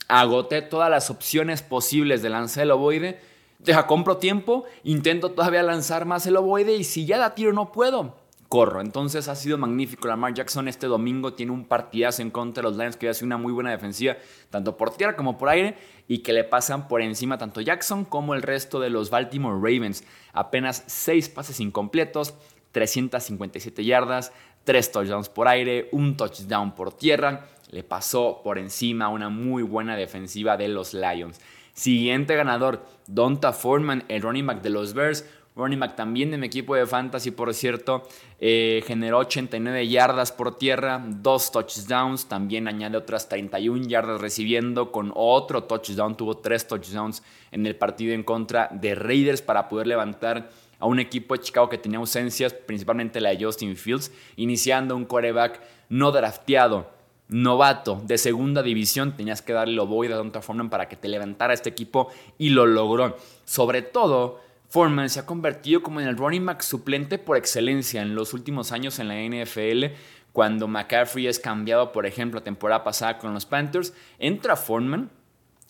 agoté 0.08 0.62
todas 0.62 0.90
las 0.90 1.10
opciones 1.10 1.62
posibles 1.62 2.22
de 2.22 2.30
lanzar 2.30 2.64
el 2.64 2.72
ovoide. 2.72 3.20
Deja, 3.60 3.88
compro 3.88 4.18
tiempo, 4.18 4.66
intento 4.84 5.32
todavía 5.32 5.64
lanzar 5.64 6.06
más 6.06 6.26
el 6.28 6.36
ovoide 6.36 6.76
y 6.76 6.84
si 6.84 7.06
ya 7.06 7.18
la 7.18 7.34
tiro 7.34 7.54
no 7.54 7.72
puedo, 7.72 8.18
corro. 8.50 8.82
Entonces 8.82 9.28
ha 9.30 9.36
sido 9.36 9.58
magnífico. 9.58 10.08
Lamar 10.08 10.34
Jackson 10.34 10.68
este 10.68 10.88
domingo 10.88 11.34
tiene 11.34 11.54
un 11.54 11.66
partidazo 11.66 12.22
en 12.22 12.30
contra 12.30 12.62
de 12.62 12.70
los 12.70 12.78
Lions 12.78 12.98
que 12.98 13.10
hace 13.10 13.24
una 13.24 13.38
muy 13.38 13.54
buena 13.54 13.72
defensiva, 13.72 14.18
tanto 14.50 14.76
por 14.76 14.96
tierra 14.96 15.16
como 15.16 15.38
por 15.38 15.50
aire, 15.50 15.78
y 16.08 16.20
que 16.20 16.34
le 16.34 16.44
pasan 16.44 16.88
por 16.88 17.02
encima 17.02 17.38
tanto 17.38 17.62
Jackson 17.62 18.04
como 18.04 18.34
el 18.34 18.42
resto 18.42 18.80
de 18.80 18.90
los 18.90 19.10
Baltimore 19.10 19.56
Ravens. 19.56 20.04
Apenas 20.34 20.84
6 20.88 21.30
pases 21.30 21.60
incompletos, 21.62 22.34
357 22.74 23.86
yardas, 23.86 24.34
3 24.66 24.92
touchdowns 24.92 25.30
por 25.30 25.48
aire, 25.48 25.88
un 25.92 26.18
touchdown 26.18 26.76
por 26.76 26.92
tierra 26.94 27.48
le 27.74 27.84
pasó 27.84 28.42
por 28.44 28.60
encima 28.60 29.10
una 29.10 29.30
muy 29.30 29.64
buena 29.64 29.96
defensiva 29.96 30.56
de 30.58 30.68
los 30.68 30.94
Lions. 30.94 31.42
Siguiente 31.74 32.36
ganador, 32.36 32.86
Donta 33.08 33.52
Foreman, 33.52 34.04
el 34.08 34.22
running 34.22 34.46
back 34.46 34.62
de 34.62 34.70
los 34.70 34.94
Bears. 34.94 35.26
Running 35.56 35.80
back 35.80 35.96
también 35.96 36.32
de 36.32 36.38
mi 36.38 36.48
equipo 36.48 36.74
de 36.76 36.88
fantasy, 36.88 37.30
por 37.30 37.54
cierto, 37.54 38.08
eh, 38.40 38.84
generó 38.88 39.20
89 39.20 39.88
yardas 39.88 40.32
por 40.32 40.58
tierra, 40.58 41.04
dos 41.06 41.52
touchdowns, 41.52 42.28
también 42.28 42.68
añade 42.68 42.98
otras 42.98 43.30
31 43.30 43.88
yardas 43.88 44.20
recibiendo, 44.20 44.92
con 44.92 45.12
otro 45.14 45.66
touchdown, 45.66 46.18
tuvo 46.18 46.38
tres 46.38 46.68
touchdowns 46.68 47.22
en 47.52 47.68
el 47.68 47.76
partido 47.76 48.16
en 48.16 48.24
contra 48.24 48.68
de 48.72 48.96
Raiders 48.96 49.44
para 49.44 49.70
poder 49.70 49.86
levantar 49.86 50.50
a 50.80 50.88
un 50.88 51.00
equipo 51.00 51.36
de 51.36 51.42
Chicago 51.42 51.70
que 51.70 51.78
tenía 51.78 52.00
ausencias, 52.00 52.52
principalmente 52.52 53.22
la 53.22 53.30
de 53.30 53.46
Justin 53.46 53.76
Fields, 53.76 54.12
iniciando 54.38 54.96
un 54.96 55.06
quarterback 55.06 55.62
no 55.88 56.12
drafteado 56.12 56.88
novato 57.28 58.02
de 58.04 58.18
segunda 58.18 58.62
división, 58.62 59.16
tenías 59.16 59.42
que 59.42 59.54
darle 59.54 59.76
lo 59.76 59.88
voy 59.88 60.08
de 60.08 60.14
Donta 60.14 60.42
Foreman 60.42 60.70
para 60.70 60.88
que 60.88 60.96
te 60.96 61.08
levantara 61.08 61.54
este 61.54 61.70
equipo 61.70 62.10
y 62.38 62.50
lo 62.50 62.66
logró. 62.66 63.18
Sobre 63.46 63.82
todo, 63.82 64.42
Foreman 64.70 65.10
se 65.10 65.20
ha 65.20 65.26
convertido 65.26 65.84
como 65.84 66.02
en 66.02 66.08
el 66.08 66.18
running 66.18 66.46
back 66.46 66.62
suplente 66.62 67.18
por 67.18 67.38
excelencia 67.38 68.02
en 68.02 68.16
los 68.16 68.34
últimos 68.34 68.72
años 68.72 69.00
en 69.00 69.08
la 69.08 69.16
NFL. 69.16 69.96
Cuando 70.32 70.68
McCaffrey 70.68 71.28
es 71.28 71.40
cambiado, 71.40 71.92
por 71.92 72.06
ejemplo, 72.06 72.40
la 72.40 72.44
temporada 72.44 72.84
pasada 72.84 73.20
con 73.20 73.34
los 73.34 73.46
Panthers, 73.46 73.94
entra 74.18 74.56
Foreman, 74.56 75.12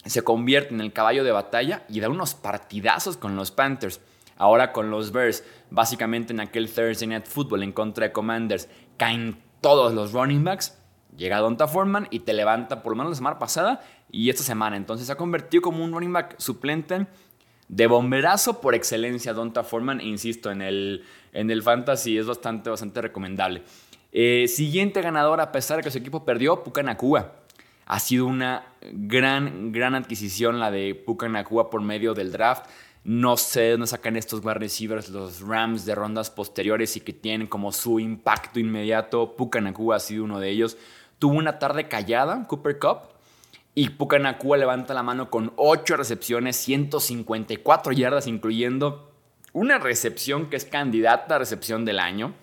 se 0.06 0.22
convierte 0.22 0.74
en 0.74 0.82
el 0.82 0.94
caballo 0.94 1.24
de 1.24 1.32
batalla 1.32 1.86
y 1.90 2.00
da 2.00 2.10
unos 2.10 2.34
partidazos 2.34 3.18
con 3.18 3.36
los 3.36 3.52
Panthers. 3.52 4.00
Ahora 4.38 4.72
con 4.72 4.90
los 4.90 5.12
Bears, 5.12 5.44
básicamente 5.70 6.34
en 6.34 6.40
aquel 6.40 6.70
Thursday 6.70 7.08
Night 7.08 7.26
Football 7.26 7.64
en 7.64 7.72
contra 7.72 8.08
de 8.08 8.12
Commanders, 8.12 8.68
caen 8.98 9.38
todos 9.62 9.94
los 9.94 10.12
running 10.12 10.44
backs 10.44 10.78
Llega 11.18 11.40
Donta 11.40 11.68
Foreman 11.68 12.08
y 12.10 12.20
te 12.20 12.34
levanta 12.34 12.82
por 12.82 12.94
lo 12.94 12.98
menos 12.98 13.12
la 13.12 13.16
semana 13.16 13.40
pasada 13.40 13.82
y 14.12 14.30
esta 14.30 14.44
semana. 14.44 14.78
Entonces 14.78 15.08
se 15.08 15.14
ha 15.14 15.18
convertido 15.18 15.62
como 15.62 15.84
un 15.84 15.92
running 15.92 16.14
back 16.14 16.36
suplente 16.40 17.08
de 17.68 17.88
bomberazo 17.88 18.62
por 18.62 18.76
excelencia 18.76 19.34
Donta 19.34 19.64
Foreman. 19.64 20.02
Insisto, 20.02 20.52
en 20.52 20.62
el, 20.62 21.04
en 21.34 21.52
el 21.52 21.62
fantasy 21.62 22.18
es 22.18 22.26
bastante, 22.26 22.70
bastante 22.70 23.02
recomendable. 23.02 23.64
Eh, 24.12 24.48
siguiente 24.48 25.02
ganador, 25.02 25.42
a 25.42 25.52
pesar 25.52 25.78
de 25.78 25.84
que 25.84 25.92
su 25.92 25.98
equipo 25.98 26.24
perdió, 26.24 26.64
Pucanacua. 26.64 27.34
Ha 27.86 28.00
sido 28.00 28.28
una 28.28 28.68
gran, 28.92 29.72
gran 29.72 29.96
adquisición 29.96 30.60
la 30.60 30.72
de 30.72 30.96
Pucanacua 30.96 31.70
por 31.70 31.82
medio 31.82 32.14
del 32.14 32.32
draft. 32.32 32.66
No 33.04 33.36
sé 33.36 33.72
dónde 33.72 33.88
sacan 33.88 34.16
estos 34.16 34.40
wide 34.46 34.54
receivers, 34.54 35.10
los 35.10 35.42
Rams 35.42 35.84
de 35.86 35.94
rondas 35.94 36.30
posteriores 36.30 36.96
y 36.96 37.02
que 37.02 37.12
tienen 37.12 37.48
como 37.48 37.72
su 37.74 38.00
impacto 38.00 38.60
inmediato. 38.60 39.36
Pucanacua 39.36 39.98
ha 39.98 40.00
sido 40.00 40.24
uno 40.24 40.40
de 40.40 40.50
ellos 40.50 40.78
tuvo 41.24 41.38
una 41.38 41.58
tarde 41.58 41.88
callada, 41.88 42.46
Cooper 42.50 42.78
Cup, 42.80 42.98
y 43.74 43.92
Pucanacua 43.92 44.58
levanta 44.58 44.94
la 44.94 45.04
mano 45.04 45.30
con 45.30 45.54
8 45.56 45.96
recepciones, 45.96 46.58
154 46.58 47.94
yardas, 47.94 48.28
incluyendo 48.28 49.10
una 49.54 49.78
recepción 49.78 50.50
que 50.50 50.58
es 50.58 50.66
candidata 50.66 51.36
a 51.36 51.40
recepción 51.40 51.86
del 51.86 52.00
año. 52.00 52.34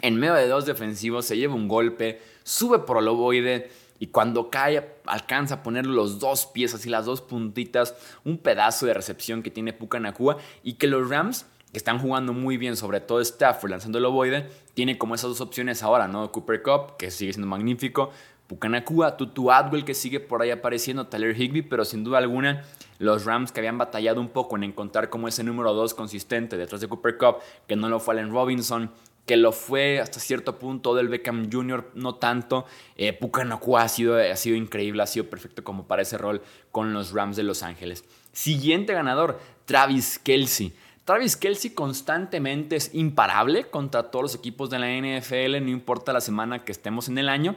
En 0.00 0.16
medio 0.16 0.32
de 0.32 0.48
dos 0.48 0.64
defensivos 0.64 1.26
se 1.26 1.36
lleva 1.36 1.56
un 1.56 1.68
golpe, 1.68 2.22
sube 2.42 2.78
por 2.78 2.96
el 2.96 3.08
ovoide 3.08 3.70
y 3.98 4.06
cuando 4.06 4.48
cae 4.48 4.94
alcanza 5.04 5.56
a 5.56 5.62
poner 5.62 5.84
los 5.84 6.18
dos 6.18 6.46
pies, 6.46 6.72
así 6.72 6.88
las 6.88 7.04
dos 7.04 7.20
puntitas, 7.20 7.94
un 8.24 8.38
pedazo 8.38 8.86
de 8.86 8.94
recepción 8.94 9.42
que 9.42 9.50
tiene 9.50 9.74
Pucanacua 9.74 10.38
y 10.62 10.76
que 10.76 10.86
los 10.86 11.10
Rams 11.10 11.44
que 11.74 11.78
están 11.78 11.98
jugando 11.98 12.32
muy 12.32 12.56
bien, 12.56 12.76
sobre 12.76 13.00
todo 13.00 13.20
Stafford 13.20 13.72
lanzando 13.72 13.98
el 13.98 14.04
ovoide, 14.04 14.48
tiene 14.74 14.96
como 14.96 15.16
esas 15.16 15.30
dos 15.30 15.40
opciones 15.40 15.82
ahora, 15.82 16.06
¿no? 16.06 16.30
Cooper 16.30 16.62
Cup, 16.62 16.96
que 16.96 17.10
sigue 17.10 17.32
siendo 17.32 17.48
magnífico, 17.48 18.12
Pucanacua, 18.46 19.16
Tutu 19.16 19.50
Atwell, 19.50 19.84
que 19.84 19.92
sigue 19.92 20.20
por 20.20 20.40
ahí 20.40 20.52
apareciendo, 20.52 21.08
Tyler 21.08 21.38
Higby, 21.38 21.62
pero 21.62 21.84
sin 21.84 22.04
duda 22.04 22.18
alguna, 22.18 22.62
los 23.00 23.24
Rams 23.24 23.50
que 23.50 23.58
habían 23.58 23.76
batallado 23.76 24.20
un 24.20 24.28
poco 24.28 24.54
en 24.54 24.62
encontrar 24.62 25.10
como 25.10 25.26
ese 25.26 25.42
número 25.42 25.74
2 25.74 25.94
consistente 25.94 26.56
detrás 26.56 26.80
de 26.80 26.86
Cooper 26.86 27.18
Cup, 27.18 27.38
que 27.66 27.74
no 27.74 27.88
lo 27.88 27.98
fue 27.98 28.14
Allen 28.14 28.30
Robinson, 28.30 28.92
que 29.26 29.36
lo 29.36 29.50
fue 29.50 29.98
hasta 29.98 30.20
cierto 30.20 30.60
punto 30.60 30.94
del 30.94 31.08
Beckham 31.08 31.50
Jr., 31.50 31.90
no 31.94 32.14
tanto. 32.14 32.66
Eh, 32.94 33.14
Pucanacua 33.14 33.82
ha 33.82 33.88
sido, 33.88 34.16
ha 34.16 34.36
sido 34.36 34.54
increíble, 34.54 35.02
ha 35.02 35.08
sido 35.08 35.28
perfecto 35.28 35.64
como 35.64 35.88
para 35.88 36.02
ese 36.02 36.18
rol 36.18 36.40
con 36.70 36.92
los 36.92 37.10
Rams 37.10 37.36
de 37.36 37.42
Los 37.42 37.64
Ángeles. 37.64 38.04
Siguiente 38.30 38.92
ganador, 38.92 39.40
Travis 39.64 40.20
Kelsey. 40.20 40.72
Travis 41.04 41.36
Kelsey 41.36 41.70
constantemente 41.70 42.76
es 42.76 42.94
imparable 42.94 43.64
contra 43.64 44.04
todos 44.04 44.22
los 44.22 44.34
equipos 44.34 44.70
de 44.70 44.78
la 44.78 44.88
NFL, 44.88 45.62
no 45.62 45.68
importa 45.68 46.14
la 46.14 46.22
semana 46.22 46.64
que 46.64 46.72
estemos 46.72 47.08
en 47.08 47.18
el 47.18 47.28
año. 47.28 47.56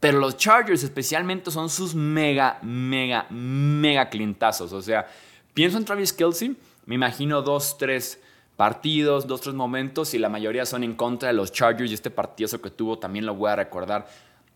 Pero 0.00 0.18
los 0.18 0.36
Chargers 0.36 0.82
especialmente 0.82 1.50
son 1.50 1.68
sus 1.68 1.94
mega, 1.94 2.58
mega, 2.62 3.26
mega 3.30 4.08
clientazos. 4.08 4.72
O 4.72 4.82
sea, 4.82 5.06
pienso 5.54 5.78
en 5.78 5.84
Travis 5.84 6.12
Kelsey, 6.12 6.56
me 6.86 6.96
imagino 6.96 7.42
dos, 7.42 7.78
tres 7.78 8.20
partidos, 8.56 9.26
dos, 9.26 9.42
tres 9.42 9.54
momentos 9.54 10.12
y 10.14 10.18
la 10.18 10.28
mayoría 10.28 10.66
son 10.66 10.82
en 10.82 10.94
contra 10.94 11.28
de 11.28 11.34
los 11.34 11.52
Chargers 11.52 11.90
y 11.90 11.94
este 11.94 12.10
partido 12.10 12.60
que 12.60 12.70
tuvo 12.70 12.98
también 12.98 13.24
lo 13.24 13.34
voy 13.34 13.50
a 13.50 13.56
recordar. 13.56 14.08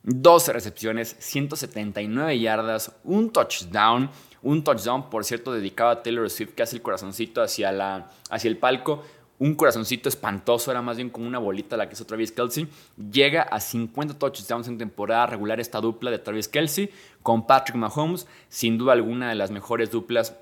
12 0.03 0.53
recepciones, 0.53 1.17
179 1.19 2.38
yardas, 2.38 2.93
un 3.05 3.31
touchdown, 3.31 4.11
un 4.45 4.63
touchdown 4.63 5.11
por 5.11 5.25
cierto 5.25 5.53
dedicado 5.53 5.91
a 5.91 6.03
Taylor 6.03 6.31
Swift 6.31 6.55
que 6.55 6.63
hace 6.63 6.77
el 6.77 6.83
corazoncito 6.83 7.43
hacia, 7.43 7.73
la, 7.73 8.11
hacia 8.31 8.49
el 8.49 8.59
palco. 8.59 9.03
Un 9.37 9.57
corazoncito 9.57 10.09
espantoso, 10.09 10.71
era 10.71 10.81
más 10.81 10.97
bien 10.97 11.11
como 11.11 11.27
una 11.27 11.41
bolita 11.41 11.77
la 11.77 11.89
que 11.89 11.95
hizo 11.95 12.07
Travis 12.07 12.31
Kelsey. 12.31 12.69
Llega 13.11 13.43
a 13.43 13.59
50 13.59 14.17
touchdowns 14.17 14.69
en 14.69 14.79
temporada 14.79 15.27
regular 15.27 15.59
esta 15.59 15.81
dupla 15.81 16.13
de 16.13 16.21
Travis 16.21 16.47
Kelsey 16.47 16.91
con 17.23 17.47
Patrick 17.47 17.77
Mahomes, 17.77 18.29
sin 18.49 18.79
duda 18.79 18.93
alguna 18.93 19.31
de 19.31 19.35
las 19.35 19.51
mejores 19.51 19.91
duplas 19.91 20.37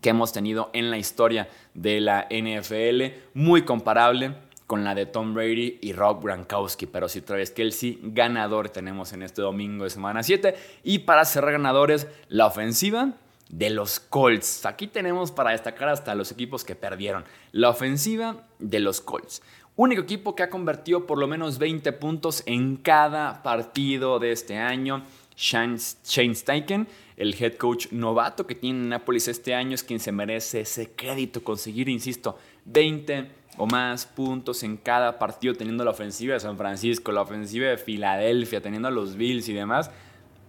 que 0.00 0.10
hemos 0.10 0.32
tenido 0.32 0.70
en 0.72 0.90
la 0.90 0.98
historia 0.98 1.48
de 1.74 2.00
la 2.00 2.28
NFL, 2.30 3.18
muy 3.34 3.62
comparable 3.62 4.34
con 4.72 4.84
la 4.84 4.94
de 4.94 5.04
Tom 5.04 5.34
Brady 5.34 5.78
y 5.82 5.92
Rob 5.92 6.24
Gronkowski, 6.24 6.86
pero 6.86 7.08
si 7.08 7.20
Travis 7.20 7.50
Kelsey 7.50 7.98
ganador 8.02 8.70
tenemos 8.70 9.12
en 9.12 9.22
este 9.22 9.42
domingo 9.42 9.84
de 9.84 9.90
semana 9.90 10.22
7 10.22 10.54
y 10.82 11.00
para 11.00 11.26
cerrar 11.26 11.52
ganadores 11.52 12.08
la 12.28 12.46
ofensiva 12.46 13.12
de 13.52 13.70
los 13.70 14.00
Colts. 14.00 14.66
Aquí 14.66 14.88
tenemos 14.88 15.30
para 15.30 15.52
destacar 15.52 15.88
hasta 15.88 16.16
los 16.16 16.32
equipos 16.32 16.64
que 16.64 16.74
perdieron. 16.74 17.24
La 17.52 17.68
ofensiva 17.68 18.48
de 18.58 18.80
los 18.80 19.00
Colts. 19.00 19.42
Único 19.76 20.02
equipo 20.02 20.34
que 20.34 20.42
ha 20.42 20.50
convertido 20.50 21.06
por 21.06 21.18
lo 21.18 21.28
menos 21.28 21.58
20 21.58 21.92
puntos 21.92 22.42
en 22.46 22.76
cada 22.76 23.42
partido 23.42 24.18
de 24.18 24.32
este 24.32 24.58
año. 24.58 25.04
Shane 25.36 25.78
Steichen, 25.78 26.88
el 27.16 27.34
head 27.38 27.54
coach 27.54 27.90
novato 27.90 28.46
que 28.46 28.54
tiene 28.54 28.86
Nápoles 28.86 29.28
este 29.28 29.54
año, 29.54 29.74
es 29.74 29.82
quien 29.82 29.98
se 29.98 30.12
merece 30.12 30.60
ese 30.60 30.90
crédito, 30.90 31.42
conseguir, 31.42 31.88
insisto, 31.88 32.38
20 32.66 33.30
o 33.56 33.66
más 33.66 34.06
puntos 34.06 34.62
en 34.62 34.76
cada 34.76 35.18
partido, 35.18 35.54
teniendo 35.54 35.84
la 35.84 35.90
ofensiva 35.90 36.34
de 36.34 36.40
San 36.40 36.56
Francisco, 36.56 37.12
la 37.12 37.22
ofensiva 37.22 37.68
de 37.68 37.78
Filadelfia, 37.78 38.60
teniendo 38.60 38.88
a 38.88 38.90
los 38.90 39.16
Bills 39.16 39.48
y 39.48 39.54
demás. 39.54 39.90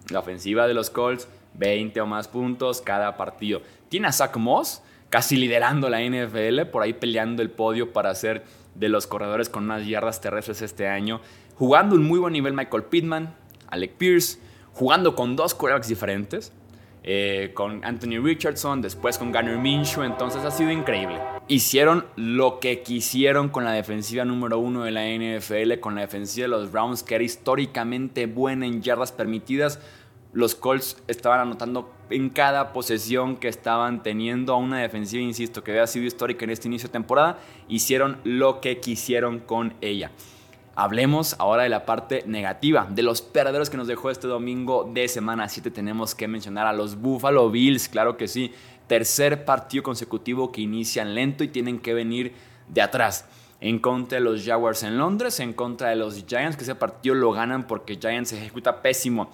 La 0.09 0.19
ofensiva 0.19 0.67
de 0.67 0.73
los 0.73 0.89
Colts 0.89 1.27
20 1.55 2.01
o 2.01 2.05
más 2.05 2.27
puntos 2.27 2.81
cada 2.81 3.17
partido. 3.17 3.61
Tiene 3.89 4.07
a 4.07 4.11
Zach 4.11 4.35
Moss 4.37 4.81
casi 5.09 5.35
liderando 5.35 5.89
la 5.89 6.01
NFL, 6.01 6.71
por 6.71 6.81
ahí 6.81 6.93
peleando 6.93 7.41
el 7.41 7.51
podio 7.51 7.93
para 7.93 8.15
ser 8.15 8.43
de 8.75 8.89
los 8.89 9.05
corredores 9.05 9.49
con 9.49 9.65
unas 9.65 9.85
yardas 9.85 10.21
terrestres 10.21 10.61
este 10.61 10.87
año. 10.87 11.21
Jugando 11.55 11.95
un 11.95 12.03
muy 12.03 12.19
buen 12.19 12.33
nivel 12.33 12.53
Michael 12.53 12.85
Pittman, 12.85 13.35
Alec 13.69 13.93
Pierce, 13.93 14.39
jugando 14.73 15.15
con 15.15 15.35
dos 15.35 15.53
quarterbacks 15.53 15.87
diferentes. 15.87 16.51
Eh, 17.05 17.51
con 17.53 17.83
Anthony 17.83 18.23
Richardson, 18.23 18.81
después 18.81 19.17
con 19.17 19.33
Garner 19.33 19.57
Minshew, 19.57 20.03
entonces 20.03 20.41
ha 20.45 20.51
sido 20.51 20.71
increíble. 20.71 21.19
Hicieron 21.49 22.05
lo 22.15 22.61
que 22.61 22.81
quisieron 22.81 23.49
con 23.49 23.65
la 23.65 23.73
defensiva 23.73 24.23
número 24.23 24.57
uno 24.57 24.85
de 24.85 24.91
la 24.91 25.05
NFL, 25.05 25.81
con 25.81 25.95
la 25.95 26.01
defensiva 26.01 26.45
de 26.45 26.47
los 26.47 26.71
Browns, 26.71 27.03
que 27.03 27.15
era 27.15 27.23
históricamente 27.25 28.25
buena 28.25 28.65
en 28.65 28.81
yardas 28.81 29.11
permitidas, 29.11 29.81
los 30.33 30.55
Colts 30.55 30.97
estaban 31.07 31.39
anotando 31.39 31.93
en 32.09 32.29
cada 32.29 32.73
posesión 32.73 33.37
que 33.37 33.47
estaban 33.47 34.03
teniendo 34.03 34.53
a 34.53 34.57
una 34.57 34.79
defensiva, 34.79 35.21
insisto, 35.21 35.63
que 35.63 35.71
había 35.71 35.87
sido 35.87 36.05
histórica 36.05 36.43
en 36.43 36.49
este 36.49 36.67
inicio 36.67 36.89
de 36.89 36.93
temporada, 36.93 37.39
hicieron 37.67 38.17
lo 38.23 38.59
que 38.59 38.79
quisieron 38.79 39.39
con 39.39 39.75
ella. 39.81 40.11
Hablemos 40.75 41.35
ahora 41.37 41.63
de 41.63 41.69
la 41.69 41.85
parte 41.85 42.23
negativa, 42.25 42.87
de 42.89 43.03
los 43.03 43.21
perdedores 43.21 43.69
que 43.69 43.77
nos 43.77 43.87
dejó 43.87 44.09
este 44.09 44.27
domingo 44.27 44.89
de 44.91 45.07
semana 45.07 45.47
7. 45.47 45.69
Tenemos 45.69 46.15
que 46.15 46.27
mencionar 46.27 46.65
a 46.65 46.73
los 46.73 46.99
Buffalo 46.99 47.51
Bills, 47.51 47.87
claro 47.87 48.17
que 48.17 48.27
sí. 48.27 48.51
Tercer 48.87 49.45
partido 49.45 49.83
consecutivo 49.83 50.51
que 50.51 50.61
inician 50.61 51.13
lento 51.13 51.43
y 51.43 51.49
tienen 51.49 51.79
que 51.79 51.93
venir 51.93 52.33
de 52.69 52.81
atrás. 52.81 53.25
En 53.61 53.77
contra 53.77 54.17
de 54.17 54.23
los 54.23 54.43
Jaguars 54.43 54.81
en 54.81 54.97
Londres, 54.97 55.39
en 55.39 55.53
contra 55.53 55.89
de 55.89 55.95
los 55.95 56.25
Giants, 56.25 56.57
que 56.57 56.63
ese 56.63 56.75
partido 56.75 57.13
lo 57.13 57.31
ganan 57.31 57.67
porque 57.67 57.95
Giants 57.95 58.33
ejecuta 58.33 58.81
pésimo 58.81 59.29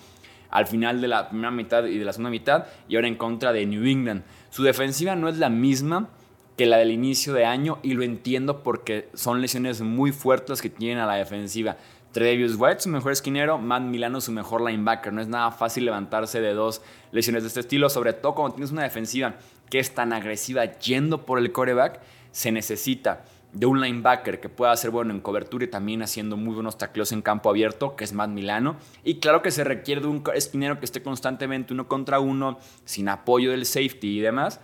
al 0.50 0.68
final 0.68 1.02
de 1.02 1.08
la 1.08 1.30
primera 1.30 1.52
mitad 1.52 1.86
y 1.86 1.98
de 1.98 2.06
la 2.06 2.14
segunda 2.14 2.30
mitad 2.30 2.66
y 2.88 2.96
ahora 2.96 3.08
en 3.08 3.16
contra 3.16 3.54
de 3.54 3.66
New 3.66 3.86
England. 3.86 4.24
Su 4.50 4.64
defensiva 4.64 5.16
no 5.16 5.30
es 5.30 5.38
la 5.38 5.50
misma 5.50 6.10
que 6.58 6.66
la 6.66 6.78
del 6.78 6.92
inicio 6.92 7.34
de 7.34 7.46
año 7.46 7.80
y 7.84 7.94
lo 7.94 8.04
entiendo 8.04 8.64
porque 8.64 9.10
son 9.14 9.42
lesiones 9.42 9.82
muy 9.82 10.12
fuertes 10.12 10.62
que 10.62 10.70
tienen 10.70 10.98
a 10.98 11.06
la 11.06 11.16
defensiva. 11.16 11.78
Tredavious 12.12 12.56
White, 12.58 12.82
su 12.82 12.90
mejor 12.90 13.12
esquinero, 13.12 13.60
Matt 13.60 13.84
Milano, 13.84 14.20
su 14.20 14.32
mejor 14.32 14.62
linebacker. 14.62 15.14
No 15.14 15.22
es 15.22 15.28
nada 15.28 15.52
fácil 15.52 15.86
levantarse 15.86 16.42
de 16.42 16.54
dos 16.54 16.82
lesiones 17.12 17.44
de 17.44 17.48
este 17.48 17.60
estilo, 17.60 17.90
sobre 17.90 18.14
todo 18.14 18.34
cuando 18.36 18.56
tienes 18.56 18.72
una 18.72 18.84
defensiva 18.84 19.36
que 19.70 19.80
es 19.80 19.94
tan 19.94 20.12
agresiva 20.12 20.66
yendo 20.80 21.26
por 21.26 21.38
el 21.38 21.52
coreback, 21.52 22.02
se 22.32 22.52
necesita 22.52 23.24
de 23.54 23.66
un 23.66 23.82
linebacker 23.82 24.40
que 24.40 24.50
pueda 24.50 24.76
ser 24.78 24.92
bueno 24.92 25.12
en 25.12 25.20
cobertura 25.20 25.66
y 25.66 25.68
también 25.68 26.02
haciendo 26.02 26.38
muy 26.38 26.54
buenos 26.54 26.78
tacleos 26.78 27.12
en 27.12 27.22
campo 27.22 27.50
abierto, 27.50 27.96
que 27.96 28.04
es 28.04 28.14
Matt 28.14 28.30
Milano. 28.30 28.78
Y 29.04 29.16
claro 29.16 29.42
que 29.42 29.52
se 29.52 29.64
requiere 29.64 30.02
de 30.02 30.08
un 30.08 30.24
esquinero 30.34 30.80
que 30.80 30.86
esté 30.86 31.02
constantemente 31.02 31.74
uno 31.74 31.88
contra 31.88 32.20
uno, 32.20 32.60
sin 32.86 33.10
apoyo 33.10 33.52
del 33.52 33.66
safety 33.66 34.20
y 34.20 34.20
demás. 34.20 34.60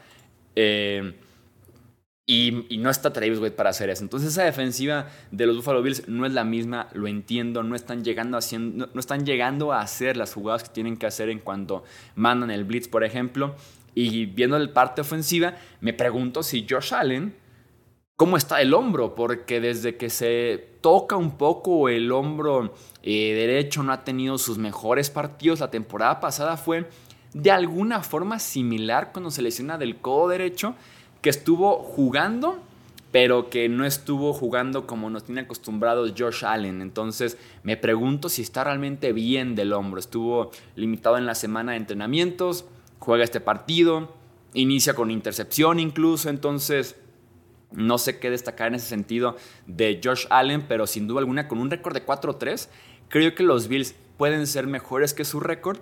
Eh, 0.56 1.16
y, 2.28 2.78
no 2.80 2.90
está 2.90 3.14
Travis 3.14 3.38
Wade 3.38 3.52
para 3.52 3.70
hacer 3.70 3.90
eso. 3.90 4.04
Entonces 4.04 4.32
esa 4.32 4.44
defensiva 4.44 5.08
de 5.32 5.46
los 5.46 5.58
Buffalo 5.58 5.84
Bills 5.84 6.08
no 6.08 6.26
es 6.26 6.34
la 6.34 6.44
misma, 6.44 6.88
lo 6.94 7.08
entiendo, 7.08 7.62
no 7.62 7.76
están 7.76 8.04
llegando, 8.04 8.38
haciendo, 8.38 8.90
no 8.92 9.00
están 9.00 9.26
llegando 9.26 9.72
a 9.72 9.82
hacer 9.82 10.18
las 10.18 10.34
jugadas 10.34 10.64
que 10.64 10.70
tienen 10.70 10.98
que 10.98 11.06
hacer 11.06 11.30
en 11.30 11.40
cuanto 11.40 11.84
mandan 12.16 12.50
el 12.50 12.64
blitz, 12.64 12.88
por 12.88 13.04
ejemplo. 13.04 13.56
Y 13.94 14.26
viendo 14.26 14.58
el 14.58 14.72
parte 14.72 15.02
ofensiva, 15.02 15.56
me 15.82 15.94
pregunto 15.94 16.42
si 16.42 16.66
Josh 16.68 16.94
Allen 16.96 17.36
cómo 18.16 18.38
está 18.38 18.62
el 18.62 18.74
hombro, 18.74 19.14
porque 19.16 19.60
desde 19.60 19.98
que 19.98 20.10
se 20.10 20.78
toca 20.82 21.16
un 21.16 21.38
poco 21.38 21.90
el 21.90 22.12
hombro 22.12 22.74
eh, 23.04 23.34
derecho 23.34 23.84
no 23.84 23.92
ha 23.92 24.04
tenido 24.04 24.38
sus 24.38 24.58
mejores 24.58 25.10
partidos. 25.10 25.60
La 25.60 25.72
temporada 25.72 26.20
pasada 26.20 26.58
fue 26.58 26.88
de 27.34 27.52
alguna 27.52 28.02
forma 28.02 28.40
similar 28.40 29.12
cuando 29.12 29.32
se 29.32 29.42
lesiona 29.42 29.78
del 29.78 29.98
codo 29.98 30.30
derecho, 30.30 30.76
que 31.22 31.30
estuvo 31.30 31.80
jugando, 31.80 32.60
pero 33.12 33.50
que 33.50 33.68
no 33.68 33.86
estuvo 33.86 34.32
jugando 34.32 34.88
como 34.88 35.10
nos 35.10 35.26
tiene 35.26 35.42
acostumbrados 35.42 36.14
Josh 36.18 36.46
Allen. 36.46 36.82
Entonces 36.82 37.38
me 37.64 37.76
pregunto 37.76 38.30
si 38.30 38.42
está 38.42 38.64
realmente 38.64 39.12
bien 39.12 39.56
del 39.56 39.74
hombro. 39.74 40.00
Estuvo 40.00 40.52
limitado 40.76 41.18
en 41.18 41.26
la 41.26 41.36
semana 41.36 41.74
de 41.74 41.80
entrenamientos, 41.80 42.66
juega 43.00 43.26
este 43.26 43.42
partido, 43.42 44.14
inicia 44.54 44.94
con 44.94 45.12
intercepción 45.12 45.80
incluso, 45.80 46.30
entonces 46.30 46.96
no 47.76 47.98
sé 47.98 48.20
qué 48.20 48.30
destacar 48.30 48.68
en 48.68 48.76
ese 48.76 48.88
sentido 48.88 49.36
de 49.68 50.00
Josh 50.04 50.26
Allen, 50.30 50.64
pero 50.68 50.88
sin 50.88 51.08
duda 51.08 51.20
alguna 51.20 51.48
con 51.48 51.60
un 51.60 51.70
récord 51.70 51.94
de 51.94 52.06
4-3, 52.06 52.70
creo 53.10 53.36
que 53.36 53.44
los 53.44 53.68
Bills 53.68 53.96
pueden 54.18 54.48
ser 54.48 54.68
mejores 54.68 55.14
que 55.14 55.26
su 55.26 55.40
récord, 55.40 55.78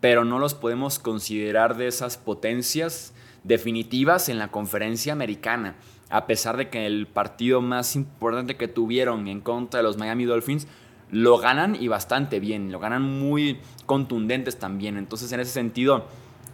pero 0.00 0.24
no 0.24 0.38
los 0.38 0.54
podemos 0.54 0.98
considerar 0.98 1.76
de 1.76 1.88
esas 1.88 2.16
potencias 2.16 3.12
definitivas 3.44 4.28
en 4.28 4.38
la 4.38 4.48
conferencia 4.48 5.12
americana. 5.12 5.76
A 6.08 6.26
pesar 6.26 6.56
de 6.56 6.68
que 6.68 6.86
el 6.86 7.06
partido 7.06 7.60
más 7.60 7.96
importante 7.96 8.56
que 8.56 8.68
tuvieron 8.68 9.26
en 9.28 9.40
contra 9.40 9.78
de 9.78 9.84
los 9.84 9.96
Miami 9.96 10.24
Dolphins 10.24 10.66
lo 11.10 11.38
ganan 11.38 11.76
y 11.80 11.88
bastante 11.88 12.40
bien, 12.40 12.72
lo 12.72 12.78
ganan 12.78 13.02
muy 13.02 13.58
contundentes 13.86 14.58
también. 14.58 14.96
Entonces, 14.96 15.30
en 15.32 15.40
ese 15.40 15.52
sentido, 15.52 16.06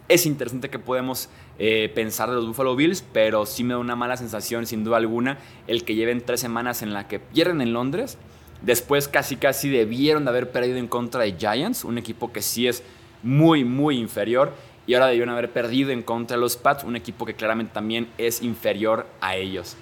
es 0.09 0.25
interesante 0.25 0.69
que 0.69 0.79
podemos 0.79 1.29
eh, 1.59 1.91
pensar 1.93 2.29
de 2.29 2.35
los 2.35 2.47
Buffalo 2.47 2.75
Bills, 2.75 3.03
pero 3.13 3.45
sí 3.45 3.63
me 3.63 3.73
da 3.73 3.79
una 3.79 3.95
mala 3.95 4.17
sensación, 4.17 4.65
sin 4.65 4.83
duda 4.83 4.97
alguna, 4.97 5.37
el 5.67 5.83
que 5.83 5.95
lleven 5.95 6.21
tres 6.21 6.41
semanas 6.41 6.81
en 6.81 6.93
la 6.93 7.07
que 7.07 7.19
pierden 7.19 7.61
en 7.61 7.73
Londres. 7.73 8.17
Después 8.61 9.07
casi 9.07 9.35
casi 9.35 9.69
debieron 9.69 10.25
de 10.25 10.29
haber 10.29 10.51
perdido 10.51 10.77
en 10.77 10.87
contra 10.87 11.23
de 11.23 11.33
Giants, 11.37 11.83
un 11.83 11.97
equipo 11.97 12.31
que 12.31 12.41
sí 12.41 12.67
es 12.67 12.83
muy, 13.21 13.63
muy 13.63 13.97
inferior. 13.97 14.53
Y 14.85 14.95
ahora 14.95 15.07
debieron 15.07 15.33
haber 15.33 15.51
perdido 15.51 15.91
en 15.91 16.03
contra 16.03 16.35
de 16.35 16.41
los 16.41 16.57
Pats, 16.57 16.83
un 16.83 16.97
equipo 16.97 17.25
que 17.25 17.35
claramente 17.35 17.73
también 17.73 18.09
es 18.17 18.41
inferior 18.41 19.07
a 19.21 19.37
ellos. 19.37 19.77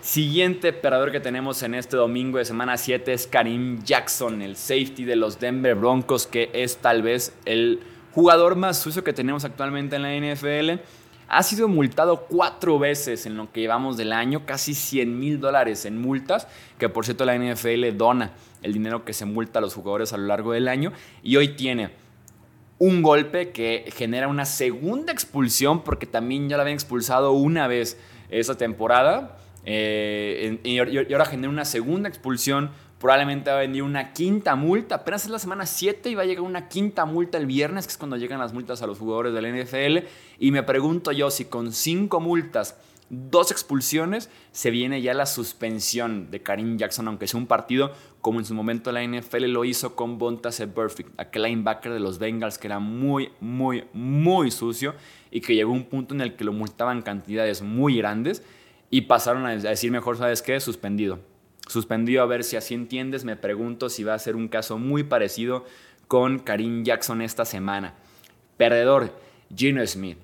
Siguiente 0.00 0.72
perdedor 0.72 1.12
que 1.12 1.20
tenemos 1.20 1.62
en 1.62 1.74
este 1.74 1.96
domingo 1.96 2.38
de 2.38 2.44
semana 2.44 2.76
7 2.76 3.12
es 3.12 3.26
Karim 3.26 3.84
Jackson, 3.84 4.42
el 4.42 4.56
safety 4.56 5.04
de 5.04 5.16
los 5.16 5.38
Denver 5.38 5.74
Broncos, 5.74 6.26
que 6.26 6.50
es 6.54 6.78
tal 6.78 7.02
vez 7.02 7.34
el 7.44 7.80
jugador 8.12 8.56
más 8.56 8.78
sucio 8.78 9.02
que 9.04 9.12
tenemos 9.12 9.44
actualmente 9.44 9.96
en 9.96 10.02
la 10.02 10.14
NFL. 10.14 10.82
Ha 11.28 11.42
sido 11.42 11.66
multado 11.66 12.26
cuatro 12.28 12.78
veces 12.78 13.24
en 13.24 13.36
lo 13.36 13.50
que 13.50 13.60
llevamos 13.60 13.96
del 13.96 14.12
año, 14.12 14.44
casi 14.44 14.74
100 14.74 15.18
mil 15.18 15.40
dólares 15.40 15.86
en 15.86 16.00
multas, 16.00 16.46
que 16.78 16.88
por 16.88 17.04
cierto 17.06 17.24
la 17.24 17.36
NFL 17.38 17.96
dona 17.96 18.32
el 18.62 18.74
dinero 18.74 19.04
que 19.04 19.14
se 19.14 19.24
multa 19.24 19.58
a 19.58 19.62
los 19.62 19.74
jugadores 19.74 20.12
a 20.12 20.18
lo 20.18 20.26
largo 20.26 20.52
del 20.52 20.68
año. 20.68 20.92
Y 21.22 21.36
hoy 21.36 21.56
tiene 21.56 21.90
un 22.78 23.02
golpe 23.02 23.50
que 23.50 23.90
genera 23.94 24.28
una 24.28 24.44
segunda 24.44 25.12
expulsión, 25.12 25.82
porque 25.84 26.04
también 26.04 26.48
ya 26.48 26.56
la 26.56 26.64
habían 26.64 26.74
expulsado 26.74 27.32
una 27.32 27.66
vez 27.66 27.98
esa 28.28 28.56
temporada. 28.56 29.38
Eh, 29.64 30.58
y 30.64 30.78
ahora 30.78 31.24
genera 31.24 31.48
una 31.48 31.64
segunda 31.64 32.08
expulsión 32.08 32.72
Probablemente 33.02 33.50
va 33.50 33.56
a 33.56 33.60
venir 33.62 33.82
una 33.82 34.12
quinta 34.12 34.54
multa. 34.54 34.94
Apenas 34.94 35.24
es 35.24 35.30
la 35.32 35.40
semana 35.40 35.66
7 35.66 36.08
y 36.08 36.14
va 36.14 36.22
a 36.22 36.24
llegar 36.24 36.44
una 36.44 36.68
quinta 36.68 37.04
multa 37.04 37.36
el 37.36 37.46
viernes, 37.46 37.84
que 37.84 37.90
es 37.90 37.98
cuando 37.98 38.16
llegan 38.16 38.38
las 38.38 38.52
multas 38.52 38.80
a 38.80 38.86
los 38.86 39.00
jugadores 39.00 39.34
del 39.34 39.44
NFL. 39.44 40.06
Y 40.38 40.52
me 40.52 40.62
pregunto 40.62 41.10
yo 41.10 41.28
si 41.32 41.46
con 41.46 41.72
cinco 41.72 42.20
multas 42.20 42.76
dos 43.10 43.50
expulsiones, 43.50 44.30
se 44.52 44.70
viene 44.70 45.02
ya 45.02 45.14
la 45.14 45.26
suspensión 45.26 46.30
de 46.30 46.44
Karim 46.44 46.78
Jackson, 46.78 47.08
aunque 47.08 47.26
sea 47.26 47.40
un 47.40 47.48
partido 47.48 47.90
como 48.20 48.38
en 48.38 48.46
su 48.46 48.54
momento 48.54 48.92
la 48.92 49.02
NFL 49.04 49.46
lo 49.46 49.64
hizo 49.64 49.96
con 49.96 50.16
Bontase 50.18 50.68
Perfect, 50.68 51.10
aquel 51.18 51.42
linebacker 51.42 51.92
de 51.92 51.98
los 51.98 52.20
Bengals 52.20 52.56
que 52.56 52.68
era 52.68 52.78
muy, 52.78 53.32
muy, 53.40 53.82
muy 53.92 54.52
sucio 54.52 54.94
y 55.32 55.40
que 55.40 55.56
llegó 55.56 55.72
a 55.72 55.74
un 55.74 55.86
punto 55.86 56.14
en 56.14 56.20
el 56.20 56.36
que 56.36 56.44
lo 56.44 56.52
multaban 56.52 57.02
cantidades 57.02 57.62
muy 57.62 57.98
grandes 57.98 58.44
y 58.90 59.00
pasaron 59.02 59.44
a 59.44 59.56
decir 59.56 59.90
mejor, 59.90 60.16
¿sabes 60.16 60.40
qué? 60.40 60.60
Suspendido. 60.60 61.31
Suspendido 61.68 62.22
a 62.22 62.26
ver 62.26 62.44
si 62.44 62.56
así 62.56 62.74
entiendes, 62.74 63.24
me 63.24 63.36
pregunto 63.36 63.88
si 63.88 64.04
va 64.04 64.14
a 64.14 64.18
ser 64.18 64.36
un 64.36 64.48
caso 64.48 64.78
muy 64.78 65.04
parecido 65.04 65.64
con 66.08 66.40
Karim 66.40 66.84
Jackson 66.84 67.22
esta 67.22 67.44
semana. 67.44 67.94
Perdedor, 68.56 69.12
Gino 69.54 69.86
Smith. 69.86 70.18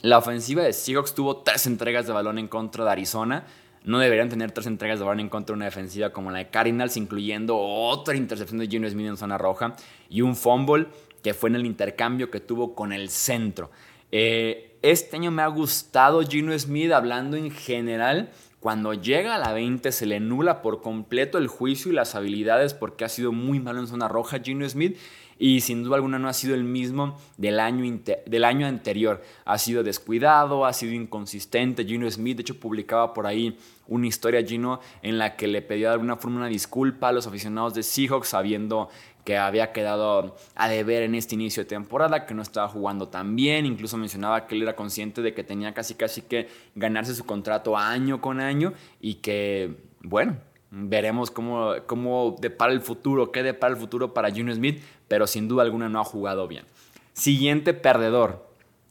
La 0.00 0.18
ofensiva 0.18 0.62
de 0.62 0.72
Seahawks 0.72 1.14
tuvo 1.14 1.38
tres 1.38 1.66
entregas 1.66 2.06
de 2.06 2.12
balón 2.12 2.38
en 2.38 2.48
contra 2.48 2.84
de 2.84 2.90
Arizona. 2.90 3.44
No 3.84 3.98
deberían 3.98 4.28
tener 4.28 4.52
tres 4.52 4.66
entregas 4.66 4.98
de 4.98 5.04
balón 5.04 5.20
en 5.20 5.28
contra 5.28 5.54
de 5.54 5.58
una 5.58 5.64
defensiva 5.66 6.10
como 6.10 6.30
la 6.30 6.38
de 6.38 6.50
Cardinals, 6.50 6.96
incluyendo 6.96 7.56
otra 7.56 8.16
intercepción 8.16 8.58
de 8.58 8.66
Gino 8.66 8.88
Smith 8.88 9.06
en 9.06 9.16
zona 9.16 9.38
roja 9.38 9.76
y 10.08 10.22
un 10.22 10.36
fumble 10.36 10.86
que 11.22 11.34
fue 11.34 11.50
en 11.50 11.56
el 11.56 11.66
intercambio 11.66 12.30
que 12.30 12.40
tuvo 12.40 12.74
con 12.74 12.92
el 12.92 13.08
centro. 13.08 13.70
Eh, 14.12 14.78
este 14.82 15.16
año 15.16 15.30
me 15.30 15.42
ha 15.42 15.46
gustado 15.46 16.22
Gino 16.22 16.58
Smith 16.58 16.92
hablando 16.92 17.36
en 17.36 17.50
general. 17.50 18.30
Cuando 18.64 18.94
llega 18.94 19.34
a 19.34 19.38
la 19.38 19.52
20 19.52 19.92
se 19.92 20.06
le 20.06 20.20
nula 20.20 20.62
por 20.62 20.80
completo 20.80 21.36
el 21.36 21.48
juicio 21.48 21.92
y 21.92 21.94
las 21.94 22.14
habilidades 22.14 22.72
porque 22.72 23.04
ha 23.04 23.10
sido 23.10 23.30
muy 23.30 23.60
malo 23.60 23.80
en 23.80 23.86
zona 23.86 24.08
roja 24.08 24.38
Gino 24.38 24.66
Smith 24.66 24.96
y 25.38 25.60
sin 25.60 25.82
duda 25.82 25.96
alguna 25.96 26.18
no 26.18 26.28
ha 26.28 26.32
sido 26.32 26.54
el 26.54 26.64
mismo 26.64 27.18
del 27.36 27.60
año, 27.60 28.00
del 28.26 28.44
año 28.44 28.66
anterior. 28.66 29.22
Ha 29.44 29.58
sido 29.58 29.82
descuidado, 29.82 30.64
ha 30.64 30.72
sido 30.72 30.92
inconsistente. 30.92 31.84
Gino 31.84 32.10
Smith, 32.10 32.36
de 32.36 32.40
hecho, 32.42 32.58
publicaba 32.58 33.14
por 33.14 33.26
ahí 33.26 33.58
una 33.86 34.06
historia, 34.06 34.44
Gino, 34.44 34.80
en 35.02 35.18
la 35.18 35.36
que 35.36 35.46
le 35.46 35.62
pedía 35.62 35.88
de 35.88 35.94
alguna 35.94 36.16
forma 36.16 36.38
una 36.38 36.48
disculpa 36.48 37.08
a 37.08 37.12
los 37.12 37.26
aficionados 37.26 37.74
de 37.74 37.82
Seahawks, 37.82 38.28
sabiendo 38.28 38.88
que 39.24 39.38
había 39.38 39.72
quedado 39.72 40.36
a 40.54 40.68
deber 40.68 41.02
en 41.02 41.14
este 41.14 41.34
inicio 41.34 41.62
de 41.62 41.68
temporada, 41.68 42.26
que 42.26 42.34
no 42.34 42.42
estaba 42.42 42.68
jugando 42.68 43.08
tan 43.08 43.34
bien, 43.36 43.64
incluso 43.64 43.96
mencionaba 43.96 44.46
que 44.46 44.54
él 44.54 44.62
era 44.62 44.76
consciente 44.76 45.22
de 45.22 45.32
que 45.32 45.42
tenía 45.42 45.72
casi 45.72 45.94
casi 45.94 46.22
que 46.22 46.48
ganarse 46.74 47.14
su 47.14 47.24
contrato 47.24 47.76
año 47.76 48.20
con 48.20 48.38
año 48.40 48.74
y 49.00 49.14
que, 49.16 49.76
bueno, 50.02 50.36
veremos 50.70 51.30
cómo, 51.30 51.72
cómo 51.86 52.36
depara 52.40 52.72
el 52.72 52.80
futuro, 52.80 53.30
qué 53.32 53.42
depara 53.42 53.72
el 53.72 53.80
futuro 53.80 54.12
para 54.12 54.30
Junior 54.30 54.56
Smith, 54.56 54.82
pero 55.08 55.26
sin 55.26 55.48
duda 55.48 55.62
alguna 55.62 55.88
no 55.88 56.00
ha 56.00 56.04
jugado 56.04 56.48
bien. 56.48 56.64
Siguiente 57.12 57.74
perdedor, 57.74 58.46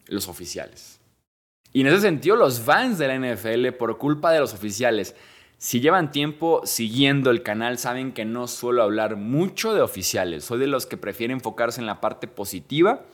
los 0.08 0.28
oficiales. 0.28 1.00
Y 1.74 1.82
en 1.82 1.88
ese 1.88 2.02
sentido, 2.02 2.36
los 2.36 2.60
fans 2.60 2.98
de 2.98 3.08
la 3.08 3.18
NFL, 3.18 3.70
por 3.78 3.98
culpa 3.98 4.32
de 4.32 4.40
los 4.40 4.54
oficiales, 4.54 5.16
si 5.58 5.80
llevan 5.80 6.12
tiempo 6.12 6.62
siguiendo 6.66 7.32
el 7.32 7.42
canal, 7.42 7.78
saben 7.78 8.12
que 8.12 8.26
no 8.26 8.48
suelo 8.48 8.84
hablar 8.84 9.16
mucho 9.16 9.74
de 9.74 9.82
oficiales. 9.82 10.44
Soy 10.44 10.60
de 10.60 10.68
los 10.68 10.86
que 10.86 10.98
prefieren 10.98 11.38
enfocarse 11.38 11.80
en 11.80 11.88
la 11.88 12.02
parte 12.02 12.28
positiva, 12.28 13.06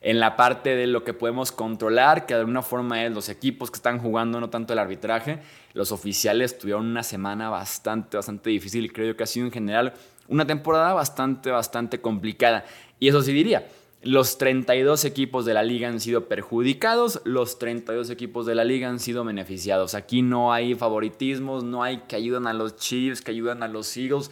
en 0.00 0.20
la 0.20 0.36
parte 0.36 0.76
de 0.76 0.86
lo 0.86 1.04
que 1.04 1.14
podemos 1.14 1.52
controlar, 1.52 2.26
que 2.26 2.34
de 2.34 2.40
alguna 2.40 2.62
forma 2.62 3.04
es 3.04 3.12
los 3.12 3.28
equipos 3.28 3.70
que 3.70 3.76
están 3.76 3.98
jugando, 3.98 4.40
no 4.40 4.50
tanto 4.50 4.72
el 4.72 4.78
arbitraje. 4.78 5.40
Los 5.72 5.92
oficiales 5.92 6.58
tuvieron 6.58 6.86
una 6.86 7.02
semana 7.02 7.50
bastante, 7.50 8.16
bastante 8.16 8.50
difícil 8.50 8.84
y 8.84 8.88
creo 8.88 9.16
que 9.16 9.22
ha 9.22 9.26
sido 9.26 9.46
en 9.46 9.52
general 9.52 9.94
una 10.28 10.46
temporada 10.46 10.92
bastante, 10.92 11.50
bastante 11.50 12.00
complicada. 12.00 12.64
Y 12.98 13.08
eso 13.08 13.22
sí 13.22 13.32
diría, 13.32 13.66
los 14.02 14.38
32 14.38 15.04
equipos 15.04 15.44
de 15.44 15.54
la 15.54 15.62
liga 15.62 15.88
han 15.88 16.00
sido 16.00 16.28
perjudicados, 16.28 17.20
los 17.24 17.58
32 17.58 18.10
equipos 18.10 18.46
de 18.46 18.54
la 18.54 18.64
liga 18.64 18.88
han 18.88 19.00
sido 19.00 19.24
beneficiados. 19.24 19.94
Aquí 19.94 20.22
no 20.22 20.52
hay 20.52 20.74
favoritismos, 20.74 21.64
no 21.64 21.82
hay 21.82 22.02
que 22.08 22.16
ayudan 22.16 22.46
a 22.46 22.52
los 22.52 22.76
Chiefs, 22.76 23.22
que 23.22 23.32
ayudan 23.32 23.62
a 23.62 23.68
los 23.68 23.96
Eagles. 23.96 24.30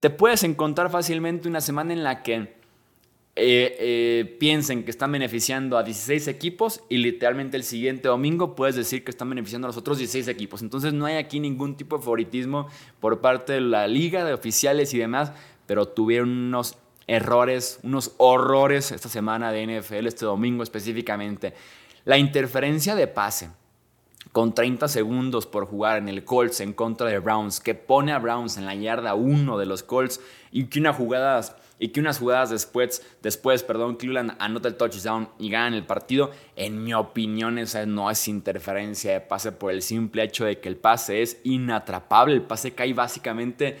Te 0.00 0.10
puedes 0.10 0.44
encontrar 0.44 0.90
fácilmente 0.90 1.48
una 1.48 1.60
semana 1.60 1.92
en 1.92 2.04
la 2.04 2.22
que 2.22 2.57
eh, 3.40 3.76
eh, 3.78 4.36
piensen 4.40 4.82
que 4.82 4.90
están 4.90 5.12
beneficiando 5.12 5.78
a 5.78 5.84
16 5.84 6.26
equipos 6.26 6.82
y 6.88 6.96
literalmente 6.96 7.56
el 7.56 7.62
siguiente 7.62 8.08
domingo 8.08 8.56
puedes 8.56 8.74
decir 8.74 9.04
que 9.04 9.12
están 9.12 9.30
beneficiando 9.30 9.66
a 9.66 9.68
los 9.68 9.76
otros 9.76 9.98
16 9.98 10.26
equipos. 10.26 10.60
Entonces 10.60 10.92
no 10.92 11.06
hay 11.06 11.16
aquí 11.16 11.38
ningún 11.38 11.76
tipo 11.76 11.96
de 11.96 12.02
favoritismo 12.02 12.66
por 12.98 13.20
parte 13.20 13.52
de 13.52 13.60
la 13.60 13.86
liga, 13.86 14.24
de 14.24 14.34
oficiales 14.34 14.92
y 14.92 14.98
demás, 14.98 15.30
pero 15.66 15.86
tuvieron 15.86 16.30
unos 16.30 16.78
errores, 17.06 17.78
unos 17.84 18.12
horrores 18.16 18.90
esta 18.90 19.08
semana 19.08 19.52
de 19.52 19.78
NFL, 19.80 20.08
este 20.08 20.24
domingo 20.24 20.64
específicamente. 20.64 21.54
La 22.04 22.18
interferencia 22.18 22.96
de 22.96 23.06
pase 23.06 23.50
con 24.32 24.52
30 24.52 24.88
segundos 24.88 25.46
por 25.46 25.66
jugar 25.66 25.98
en 25.98 26.08
el 26.08 26.24
Colts 26.24 26.60
en 26.60 26.72
contra 26.72 27.08
de 27.08 27.20
Browns, 27.20 27.60
que 27.60 27.76
pone 27.76 28.12
a 28.12 28.18
Browns 28.18 28.56
en 28.56 28.66
la 28.66 28.74
yarda 28.74 29.14
1 29.14 29.58
de 29.58 29.66
los 29.66 29.84
Colts 29.84 30.20
y 30.50 30.64
que 30.64 30.80
una 30.80 30.92
jugada 30.92 31.40
y 31.78 31.88
que 31.88 32.00
unas 32.00 32.18
jugadas 32.18 32.50
después, 32.50 33.02
después 33.22 33.62
perdón, 33.62 33.96
Cleveland 33.96 34.32
anota 34.38 34.68
el 34.68 34.76
touchdown 34.76 35.28
y 35.38 35.50
gana 35.50 35.76
el 35.76 35.86
partido, 35.86 36.30
en 36.56 36.82
mi 36.82 36.94
opinión 36.94 37.58
esa 37.58 37.86
no 37.86 38.10
es 38.10 38.28
interferencia 38.28 39.12
de 39.12 39.20
pase 39.20 39.52
por 39.52 39.72
el 39.72 39.82
simple 39.82 40.24
hecho 40.24 40.44
de 40.44 40.58
que 40.60 40.68
el 40.68 40.76
pase 40.76 41.22
es 41.22 41.40
inatrapable, 41.44 42.34
el 42.34 42.42
pase 42.42 42.72
cae 42.72 42.92
básicamente 42.92 43.78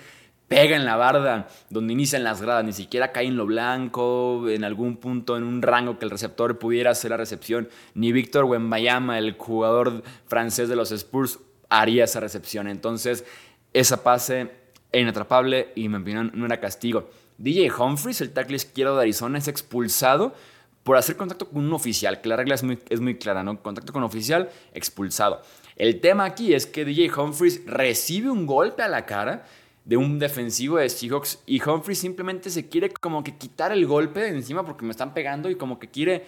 pega 0.48 0.76
en 0.76 0.86
la 0.86 0.96
barda 0.96 1.48
donde 1.70 1.92
inician 1.92 2.24
las 2.24 2.40
gradas, 2.40 2.64
ni 2.64 2.72
siquiera 2.72 3.12
cae 3.12 3.26
en 3.26 3.36
lo 3.36 3.46
blanco, 3.46 4.48
en 4.48 4.64
algún 4.64 4.96
punto, 4.96 5.36
en 5.36 5.44
un 5.44 5.62
rango 5.62 5.98
que 5.98 6.06
el 6.06 6.10
receptor 6.10 6.58
pudiera 6.58 6.90
hacer 6.90 7.10
la 7.10 7.18
recepción. 7.18 7.68
Ni 7.94 8.12
Víctor 8.12 8.46
Wembayama, 8.46 9.18
el 9.18 9.34
jugador 9.34 10.02
francés 10.26 10.70
de 10.70 10.76
los 10.76 10.90
Spurs, 10.90 11.38
haría 11.68 12.04
esa 12.04 12.20
recepción. 12.20 12.66
Entonces, 12.66 13.26
esa 13.74 14.02
pase 14.02 14.50
inatrapable 14.92 15.70
y 15.74 15.84
en 15.84 15.92
mi 15.92 15.98
opinión 15.98 16.30
no 16.34 16.46
era 16.46 16.60
castigo. 16.60 17.10
DJ 17.38 17.70
Humphries, 17.70 18.20
el 18.20 18.32
tackle 18.32 18.56
izquierdo 18.56 18.96
de 18.96 19.02
Arizona, 19.02 19.38
es 19.38 19.48
expulsado 19.48 20.34
por 20.82 20.96
hacer 20.96 21.16
contacto 21.16 21.48
con 21.48 21.64
un 21.64 21.72
oficial, 21.72 22.20
que 22.20 22.28
la 22.28 22.36
regla 22.36 22.54
es 22.54 22.62
muy, 22.62 22.78
es 22.88 23.00
muy 23.00 23.16
clara, 23.16 23.42
¿no? 23.42 23.62
Contacto 23.62 23.92
con 23.92 24.02
oficial, 24.02 24.50
expulsado. 24.72 25.42
El 25.76 26.00
tema 26.00 26.24
aquí 26.24 26.54
es 26.54 26.66
que 26.66 26.84
DJ 26.84 27.12
Humphries 27.14 27.62
recibe 27.66 28.30
un 28.30 28.46
golpe 28.46 28.82
a 28.82 28.88
la 28.88 29.06
cara 29.06 29.46
de 29.84 29.96
un 29.96 30.18
defensivo 30.18 30.78
de 30.78 30.88
Seahawks 30.88 31.38
y 31.46 31.62
Humphries 31.62 31.98
simplemente 31.98 32.50
se 32.50 32.68
quiere 32.68 32.90
como 32.90 33.22
que 33.22 33.36
quitar 33.36 33.70
el 33.70 33.86
golpe 33.86 34.20
de 34.20 34.28
encima 34.28 34.64
porque 34.64 34.84
me 34.84 34.90
están 34.90 35.14
pegando 35.14 35.48
y 35.48 35.54
como 35.54 35.78
que 35.78 35.88
quiere 35.88 36.26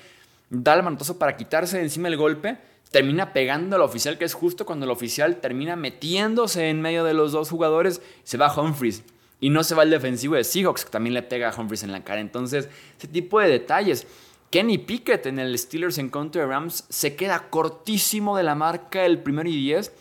dar 0.49 0.79
el 0.79 0.85
manotazo 0.85 1.19
para 1.19 1.37
quitarse 1.37 1.77
de 1.79 1.83
encima 1.83 2.09
el 2.09 2.17
golpe. 2.17 2.59
Termina 2.91 3.33
pegando 3.33 3.77
al 3.77 3.83
oficial, 3.83 4.19
que 4.19 4.25
es 4.25 4.35
justo 4.35 4.65
cuando 4.67 4.85
el 4.85 4.91
oficial 4.91 5.41
termina 5.41 5.77
metiéndose 5.77 6.71
en 6.71 6.81
medio 6.81 7.05
de 7.05 7.15
los 7.15 7.33
dos 7.33 7.51
jugadores. 7.51 8.01
Se 8.25 8.37
va 8.37 8.53
Humphries. 8.53 9.05
Y 9.41 9.51
no 9.51 9.65
se 9.65 9.75
va 9.75 9.83
el 9.83 9.91
defensivo 9.91 10.35
de 10.35 10.45
Seahawks, 10.45 10.85
que 10.85 10.91
también 10.91 11.15
le 11.15 11.23
pega 11.23 11.49
a 11.49 11.59
Humphries 11.59 11.83
en 11.83 11.93
la 11.93 12.05
cara. 12.05 12.21
Entonces, 12.21 12.69
ese 12.99 13.09
tipo 13.09 13.41
de 13.41 13.49
detalles. 13.49 14.07
Kenny 14.51 14.79
Pickett 14.79 15.27
en 15.27 15.39
el 15.39 15.57
Steelers 15.57 15.99
en 15.99 16.11
contra 16.11 16.43
de 16.43 16.49
Rams 16.49 16.85
se 16.89 17.15
queda 17.15 17.49
cortísimo 17.51 18.37
de 18.37 18.43
la 18.43 18.55
marca 18.55 19.07
el 19.07 19.21
primero 19.21 19.49
y 19.49 19.57
10. 19.57 19.93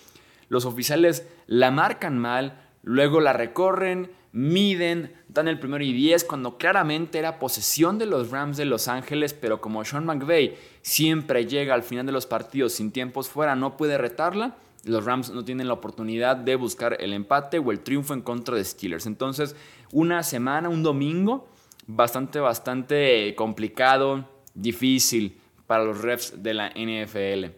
Los 0.49 0.65
oficiales 0.65 1.25
la 1.45 1.69
marcan 1.69 2.17
mal, 2.17 2.60
luego 2.82 3.21
la 3.21 3.32
recorren, 3.34 4.12
miden, 4.32 5.13
dan 5.28 5.47
el 5.47 5.60
primero 5.60 5.84
y 5.84 5.93
10 5.93 6.23
cuando 6.23 6.58
claramente 6.58 7.19
era 7.19 7.39
posesión 7.39 7.97
de 7.97 8.08
los 8.08 8.32
Rams 8.32 8.58
de 8.58 8.65
Los 8.65 8.88
Ángeles, 8.88 9.34
pero 9.34 9.62
como 9.62 9.86
Sean 9.86 10.06
McVay 10.06 10.58
siempre 10.82 11.45
llega 11.45 11.73
al 11.73 11.84
final 11.84 12.06
de 12.06 12.12
los 12.12 12.25
partidos 12.25 12.73
sin 12.73 12.91
tiempos 12.91 13.30
fuera, 13.30 13.56
no 13.56 13.78
puede 13.78 13.97
retarla 13.97 14.56
los 14.86 15.06
Rams 15.06 15.32
no 15.32 15.44
tienen 15.44 15.68
la 15.68 15.74
oportunidad 15.74 16.36
de 16.38 16.56
buscar 16.56 16.98
el 17.00 17.13
empate 17.13 17.60
o 17.60 17.72
el 17.72 17.82
triunfo 17.82 18.13
en 18.13 18.22
contra 18.22 18.56
de 18.56 18.63
Steelers. 18.63 19.06
Entonces, 19.06 19.56
una 19.92 20.24
semana, 20.24 20.70
un 20.70 20.84
domingo, 20.84 21.48
bastante, 21.88 22.39
bastante 22.39 23.34
complicado, 23.36 24.26
difícil 24.54 25.39
para 25.68 25.84
los 25.84 26.02
refs 26.02 26.42
de 26.42 26.54
la 26.54 26.70
NFL. 26.70 27.54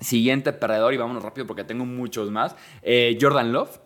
Siguiente 0.00 0.52
perdedor, 0.52 0.94
y 0.94 0.96
vámonos 0.96 1.22
rápido 1.22 1.46
porque 1.46 1.64
tengo 1.64 1.84
muchos 1.84 2.30
más. 2.30 2.54
Eh, 2.82 3.18
Jordan 3.20 3.52
Love. 3.52 3.80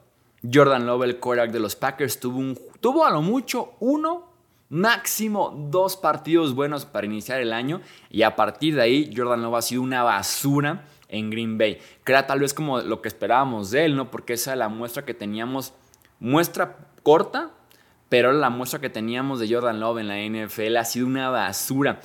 Jordan 0.53 0.87
Love, 0.87 1.05
el 1.05 1.19
quarterback 1.19 1.53
de 1.53 1.61
los 1.61 1.77
Packers, 1.77 2.21
tuvo, 2.21 3.05
a 3.05 3.11
lo 3.11 3.23
mucho 3.23 3.75
uno, 3.81 4.31
máximo 4.69 5.69
dos 5.71 5.97
partidos 5.97 6.55
buenos 6.55 6.85
para 6.85 7.07
iniciar 7.07 7.41
el 7.41 7.53
año. 7.53 7.81
Y 8.11 8.23
a 8.23 8.37
partir 8.37 8.77
de 8.77 8.83
ahí, 8.83 9.13
Jordan 9.15 9.43
Love 9.43 9.57
ha 9.57 9.63
sido 9.63 9.83
una 9.83 10.03
basura 10.03 10.85
en 11.09 11.31
Green 11.31 11.59
Bay. 11.59 11.79
Que 12.05 12.13
era 12.13 12.27
tal 12.27 12.41
vez 12.41 12.55
como 12.55 12.81
lo 12.81 13.03
que 13.03 13.09
esperábamos 13.09 13.71
de 13.71 13.85
él, 13.85 13.97
¿no? 13.97 14.11
Porque 14.11 14.35
esa 14.35 14.53
es 14.53 14.59
la 14.59 14.69
muestra 14.69 15.05
que 15.05 15.15
teníamos, 15.15 15.75
muestra 16.19 16.77
corta, 17.03 17.51
pero 18.09 18.33
la 18.33 18.51
muestra 18.51 18.81
que 18.81 18.91
teníamos 18.91 19.41
de 19.41 19.53
Jordan 19.53 19.81
Love 19.81 19.99
en 19.99 20.09
la 20.09 20.19
NFL 20.19 20.77
ha 20.77 20.85
sido 20.85 21.07
una 21.07 21.31
basura. 21.31 22.01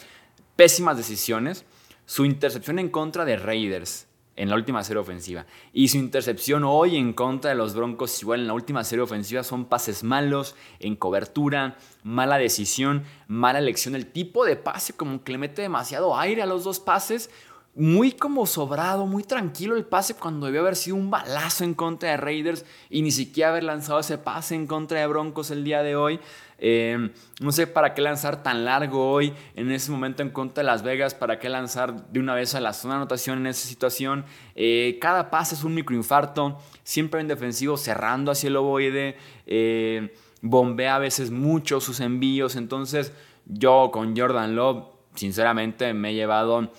Pésimas 0.56 0.98
decisiones. 0.98 1.66
Su 2.06 2.26
intercepción 2.26 2.80
en 2.80 2.90
contra 2.90 3.24
de 3.24 3.38
Raiders 3.38 4.08
en 4.36 4.50
la 4.50 4.56
última 4.56 4.84
serie 4.84 5.02
ofensiva. 5.02 5.46
Y 5.74 5.90
su 5.90 5.98
intercepción 5.98 6.64
hoy 6.64 6.98
en 6.98 7.14
contra 7.14 7.52
de 7.52 7.56
los 7.56 7.76
Broncos, 7.76 8.22
igual 8.22 8.42
en 8.42 8.48
la 8.48 8.54
última 8.54 8.84
serie 8.84 9.04
ofensiva, 9.04 9.44
son 9.44 9.66
pases 9.66 10.04
malos, 10.04 10.56
en 10.80 10.96
cobertura, 10.96 11.78
mala 12.04 12.38
decisión, 12.38 13.04
mala 13.28 13.60
elección. 13.60 13.96
El 13.96 14.08
tipo 14.08 14.46
de 14.46 14.56
pase 14.56 14.94
como 14.94 15.24
que 15.24 15.34
le 15.34 15.38
mete 15.38 15.62
demasiado 15.62 16.18
aire 16.18 16.42
a 16.42 16.48
los 16.48 16.64
dos 16.64 16.80
pases 16.80 17.30
muy 17.74 18.12
como 18.12 18.46
sobrado, 18.46 19.06
muy 19.06 19.24
tranquilo 19.24 19.78
el 19.78 19.86
pase 19.86 20.16
cuando 20.16 20.46
debió 20.46 20.62
haber 20.62 20.76
sido 20.76 20.98
un 20.98 21.10
balazo 21.10 21.64
en 21.64 21.74
contra 21.74 22.12
de 22.12 22.18
Raiders 22.18 22.66
y 22.90 23.02
ni 23.02 23.12
siquiera 23.12 23.52
haber 23.52 23.64
lanzado 23.64 24.00
ese 24.00 24.18
pase 24.18 24.56
en 24.56 24.68
contra 24.68 25.00
de 25.00 25.08
Broncos 25.08 25.52
el 25.52 25.64
día 25.64 25.82
de 25.82 25.96
hoy. 25.96 26.20
Eh, 26.64 27.10
no 27.40 27.52
sé 27.52 27.66
para 27.68 27.94
qué 27.94 28.02
lanzar 28.02 28.44
tan 28.44 28.66
largo 28.66 29.10
hoy 29.12 29.34
en 29.56 29.72
ese 29.72 29.90
momento 29.90 30.22
en 30.22 30.30
contra 30.30 30.62
de 30.62 30.68
Las 30.68 30.84
Vegas, 30.84 31.16
para 31.16 31.40
qué 31.40 31.50
lanzar 31.50 32.12
de 32.12 32.20
una 32.20 32.36
vez 32.36 32.54
a 32.56 32.60
la 32.60 32.74
zona 32.74 32.96
de 32.96 32.98
anotación 32.98 33.40
en 33.40 33.48
esa 33.48 33.68
situación. 33.68 34.26
Eh, 34.56 34.98
cada 35.02 35.32
pase 35.32 35.56
es 35.56 35.64
un 35.64 35.74
microinfarto, 35.74 36.60
siempre 36.84 37.22
en 37.22 37.30
defensivo 37.30 37.78
cerrando 37.78 38.32
hacia 38.32 38.50
el 38.50 38.58
ovoide, 38.58 39.18
eh, 39.48 40.14
bombea 40.42 40.98
a 40.98 41.00
veces 41.00 41.32
mucho 41.32 41.80
sus 41.80 42.02
envíos. 42.02 42.58
Entonces, 42.58 43.14
yo 43.46 43.90
con 43.92 44.16
Jordan 44.16 44.56
Love, 44.56 44.86
sinceramente, 45.16 45.94
me 45.94 46.12
he 46.12 46.14
llevado 46.14 46.70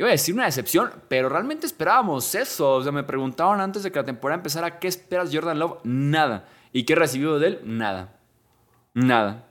iba 0.00 0.08
a 0.08 0.12
decir 0.12 0.34
una 0.34 0.46
decepción, 0.46 0.90
pero 1.08 1.28
realmente 1.28 1.66
esperábamos 1.66 2.34
eso. 2.34 2.76
O 2.76 2.82
sea, 2.82 2.90
me 2.90 3.04
preguntaban 3.04 3.60
antes 3.60 3.82
de 3.82 3.92
que 3.92 3.98
la 3.98 4.04
temporada 4.04 4.38
empezara, 4.38 4.78
¿qué 4.78 4.88
esperas 4.88 5.30
Jordan 5.30 5.58
Love? 5.58 5.80
Nada. 5.84 6.48
¿Y 6.72 6.84
qué 6.84 6.94
recibió 6.94 7.38
de 7.38 7.48
él? 7.48 7.60
Nada. 7.64 8.18
Nada. 8.94 9.46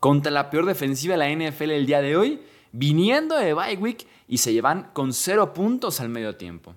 Contra 0.00 0.32
la 0.32 0.50
peor 0.50 0.66
defensiva 0.66 1.16
de 1.16 1.18
la 1.18 1.30
NFL 1.30 1.70
el 1.70 1.86
día 1.86 2.02
de 2.02 2.16
hoy, 2.16 2.42
viniendo 2.72 3.36
de 3.36 3.54
bye 3.54 3.96
y 4.26 4.38
se 4.38 4.52
llevan 4.52 4.90
con 4.92 5.12
cero 5.12 5.54
puntos 5.54 6.00
al 6.00 6.08
medio 6.08 6.34
tiempo. 6.34 6.74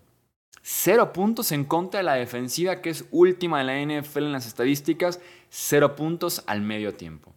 Cero 0.62 1.12
puntos 1.12 1.52
en 1.52 1.66
contra 1.66 2.00
de 2.00 2.04
la 2.04 2.14
defensiva 2.14 2.82
que 2.82 2.92
es 2.92 3.06
última 3.10 3.64
de 3.64 3.64
la 3.64 4.02
NFL 4.02 4.26
en 4.26 4.34
las 4.34 4.46
estadísticas. 4.46 5.20
Cero 5.50 5.96
puntos 5.96 6.44
al 6.46 6.62
medio 6.62 6.94
tiempo. 6.94 7.34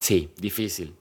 Sí, 0.00 0.32
difícil. 0.36 0.96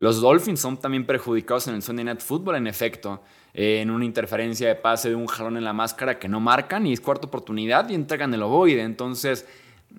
Los 0.00 0.20
Dolphins 0.20 0.60
son 0.60 0.76
también 0.76 1.04
perjudicados 1.04 1.66
en 1.66 1.74
el 1.74 1.82
Sunday 1.82 2.04
Night 2.04 2.20
Football, 2.20 2.56
en 2.56 2.66
efecto, 2.68 3.20
eh, 3.52 3.80
en 3.80 3.90
una 3.90 4.04
interferencia 4.04 4.68
de 4.68 4.76
pase 4.76 5.08
de 5.08 5.16
un 5.16 5.26
jalón 5.26 5.56
en 5.56 5.64
la 5.64 5.72
máscara 5.72 6.18
que 6.18 6.28
no 6.28 6.38
marcan 6.38 6.86
y 6.86 6.92
es 6.92 7.00
cuarta 7.00 7.26
oportunidad 7.26 7.88
y 7.88 7.94
entregan 7.94 8.32
el 8.32 8.42
ovoide. 8.42 8.82
Entonces, 8.82 9.46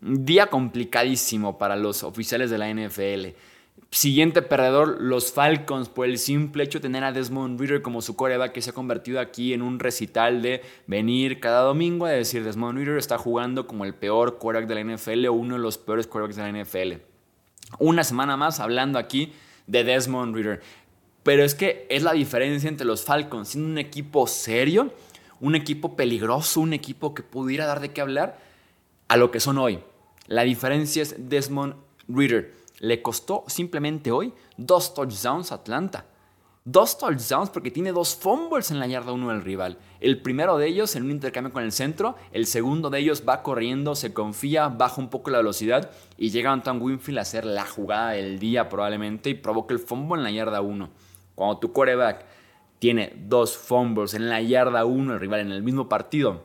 día 0.01 0.47
complicadísimo 0.47 1.57
para 1.57 1.75
los 1.75 2.03
oficiales 2.03 2.49
de 2.49 2.57
la 2.57 2.69
NFL. 2.69 3.35
Siguiente 3.91 4.41
perdedor, 4.41 5.01
los 5.01 5.33
Falcons, 5.33 5.89
por 5.89 6.05
el 6.05 6.19
simple 6.19 6.63
hecho 6.63 6.77
de 6.77 6.83
tener 6.83 7.03
a 7.03 7.11
Desmond 7.11 7.59
Reader 7.59 7.81
como 7.81 8.01
su 8.01 8.15
coreback, 8.15 8.51
que 8.51 8.61
se 8.61 8.69
ha 8.69 8.73
convertido 8.73 9.19
aquí 9.19 9.51
en 9.53 9.61
un 9.61 9.79
recital 9.79 10.41
de 10.41 10.61
venir 10.85 11.39
cada 11.39 11.61
domingo 11.61 12.05
a 12.05 12.11
decir 12.11 12.43
Desmond 12.43 12.77
Reader 12.77 12.97
está 12.97 13.17
jugando 13.17 13.67
como 13.67 13.85
el 13.85 13.95
peor 13.95 14.37
coreback 14.37 14.69
de 14.69 14.75
la 14.75 14.95
NFL 14.95 15.25
o 15.25 15.33
uno 15.33 15.55
de 15.55 15.61
los 15.61 15.77
peores 15.77 16.07
corebacks 16.07 16.35
de 16.35 16.51
la 16.51 16.63
NFL. 16.63 17.01
Una 17.79 18.03
semana 18.03 18.37
más 18.37 18.59
hablando 18.59 18.99
aquí 18.99 19.33
de 19.69 19.83
Desmond 19.83 20.35
Reader. 20.35 20.61
Pero 21.23 21.43
es 21.43 21.55
que 21.55 21.85
es 21.89 22.03
la 22.03 22.13
diferencia 22.13 22.67
entre 22.67 22.87
los 22.87 23.03
Falcons, 23.03 23.49
siendo 23.49 23.69
un 23.69 23.77
equipo 23.77 24.25
serio, 24.27 24.91
un 25.39 25.55
equipo 25.55 25.95
peligroso, 25.95 26.59
un 26.59 26.73
equipo 26.73 27.13
que 27.13 27.23
pudiera 27.23 27.65
dar 27.65 27.79
de 27.79 27.91
qué 27.91 28.01
hablar, 28.01 28.39
a 29.07 29.17
lo 29.17 29.31
que 29.31 29.39
son 29.39 29.57
hoy. 29.57 29.79
La 30.27 30.43
diferencia 30.43 31.01
es 31.01 31.15
Desmond 31.29 31.75
Reader. 32.07 32.53
Le 32.79 33.01
costó 33.01 33.43
simplemente 33.47 34.11
hoy 34.11 34.33
dos 34.57 34.93
touchdowns 34.93 35.51
a 35.51 35.55
Atlanta. 35.55 36.05
Dos 36.71 36.99
touchdowns 36.99 37.49
porque 37.49 37.71
tiene 37.71 37.91
dos 37.91 38.15
fumbles 38.15 38.69
en 38.69 38.77
la 38.77 38.85
yarda 38.85 39.11
uno 39.11 39.29
del 39.29 39.41
rival. 39.41 39.79
El 39.99 40.21
primero 40.21 40.59
de 40.59 40.67
ellos 40.67 40.95
en 40.95 41.05
un 41.05 41.09
intercambio 41.09 41.51
con 41.51 41.63
el 41.63 41.71
centro, 41.71 42.15
el 42.31 42.45
segundo 42.45 42.91
de 42.91 42.99
ellos 42.99 43.23
va 43.27 43.41
corriendo, 43.41 43.95
se 43.95 44.13
confía, 44.13 44.67
baja 44.67 45.01
un 45.01 45.09
poco 45.09 45.31
la 45.31 45.39
velocidad 45.39 45.89
y 46.15 46.29
llega 46.29 46.51
Anton 46.51 46.79
Winfield 46.79 47.17
a 47.17 47.21
hacer 47.23 47.43
la 47.43 47.65
jugada 47.65 48.11
del 48.11 48.37
día 48.37 48.69
probablemente 48.69 49.31
y 49.31 49.33
provoca 49.33 49.73
el 49.73 49.79
fumble 49.79 50.19
en 50.19 50.23
la 50.23 50.29
yarda 50.29 50.61
1. 50.61 50.89
Cuando 51.33 51.57
tu 51.57 51.73
quarterback 51.73 52.23
tiene 52.77 53.13
dos 53.17 53.57
fumbles 53.57 54.13
en 54.13 54.29
la 54.29 54.39
yarda 54.39 54.85
1 54.85 55.13
el 55.15 55.19
rival 55.19 55.39
en 55.39 55.51
el 55.51 55.63
mismo 55.63 55.89
partido, 55.89 56.43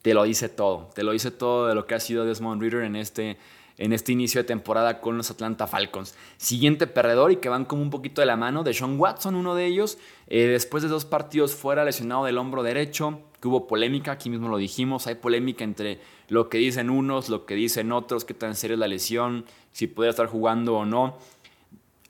te 0.00 0.14
lo 0.14 0.22
dice 0.22 0.48
todo. 0.48 0.88
Te 0.94 1.02
lo 1.02 1.12
dice 1.12 1.30
todo 1.30 1.66
de 1.66 1.74
lo 1.74 1.86
que 1.86 1.94
ha 1.94 2.00
sido 2.00 2.24
Desmond 2.24 2.62
Reader 2.62 2.84
en 2.84 2.96
este 2.96 3.36
en 3.78 3.92
este 3.92 4.12
inicio 4.12 4.40
de 4.40 4.46
temporada 4.46 5.00
con 5.00 5.16
los 5.16 5.30
Atlanta 5.30 5.66
Falcons. 5.66 6.14
Siguiente 6.36 6.86
perdedor 6.86 7.32
y 7.32 7.36
que 7.36 7.48
van 7.48 7.64
como 7.64 7.82
un 7.82 7.90
poquito 7.90 8.20
de 8.20 8.26
la 8.26 8.36
mano, 8.36 8.62
de 8.62 8.74
Sean 8.74 8.98
Watson, 8.98 9.34
uno 9.34 9.54
de 9.54 9.66
ellos, 9.66 9.98
eh, 10.28 10.46
después 10.46 10.82
de 10.82 10.88
dos 10.88 11.04
partidos 11.04 11.54
fuera 11.54 11.84
lesionado 11.84 12.24
del 12.24 12.38
hombro 12.38 12.62
derecho, 12.62 13.20
que 13.40 13.48
hubo 13.48 13.66
polémica, 13.66 14.12
aquí 14.12 14.30
mismo 14.30 14.48
lo 14.48 14.56
dijimos, 14.56 15.06
hay 15.06 15.16
polémica 15.16 15.64
entre 15.64 16.00
lo 16.28 16.48
que 16.48 16.58
dicen 16.58 16.88
unos, 16.88 17.28
lo 17.28 17.46
que 17.46 17.54
dicen 17.54 17.92
otros, 17.92 18.24
qué 18.24 18.34
tan 18.34 18.54
seria 18.54 18.74
es 18.74 18.80
la 18.80 18.88
lesión, 18.88 19.44
si 19.72 19.86
puede 19.86 20.10
estar 20.10 20.26
jugando 20.26 20.76
o 20.76 20.86
no 20.86 21.18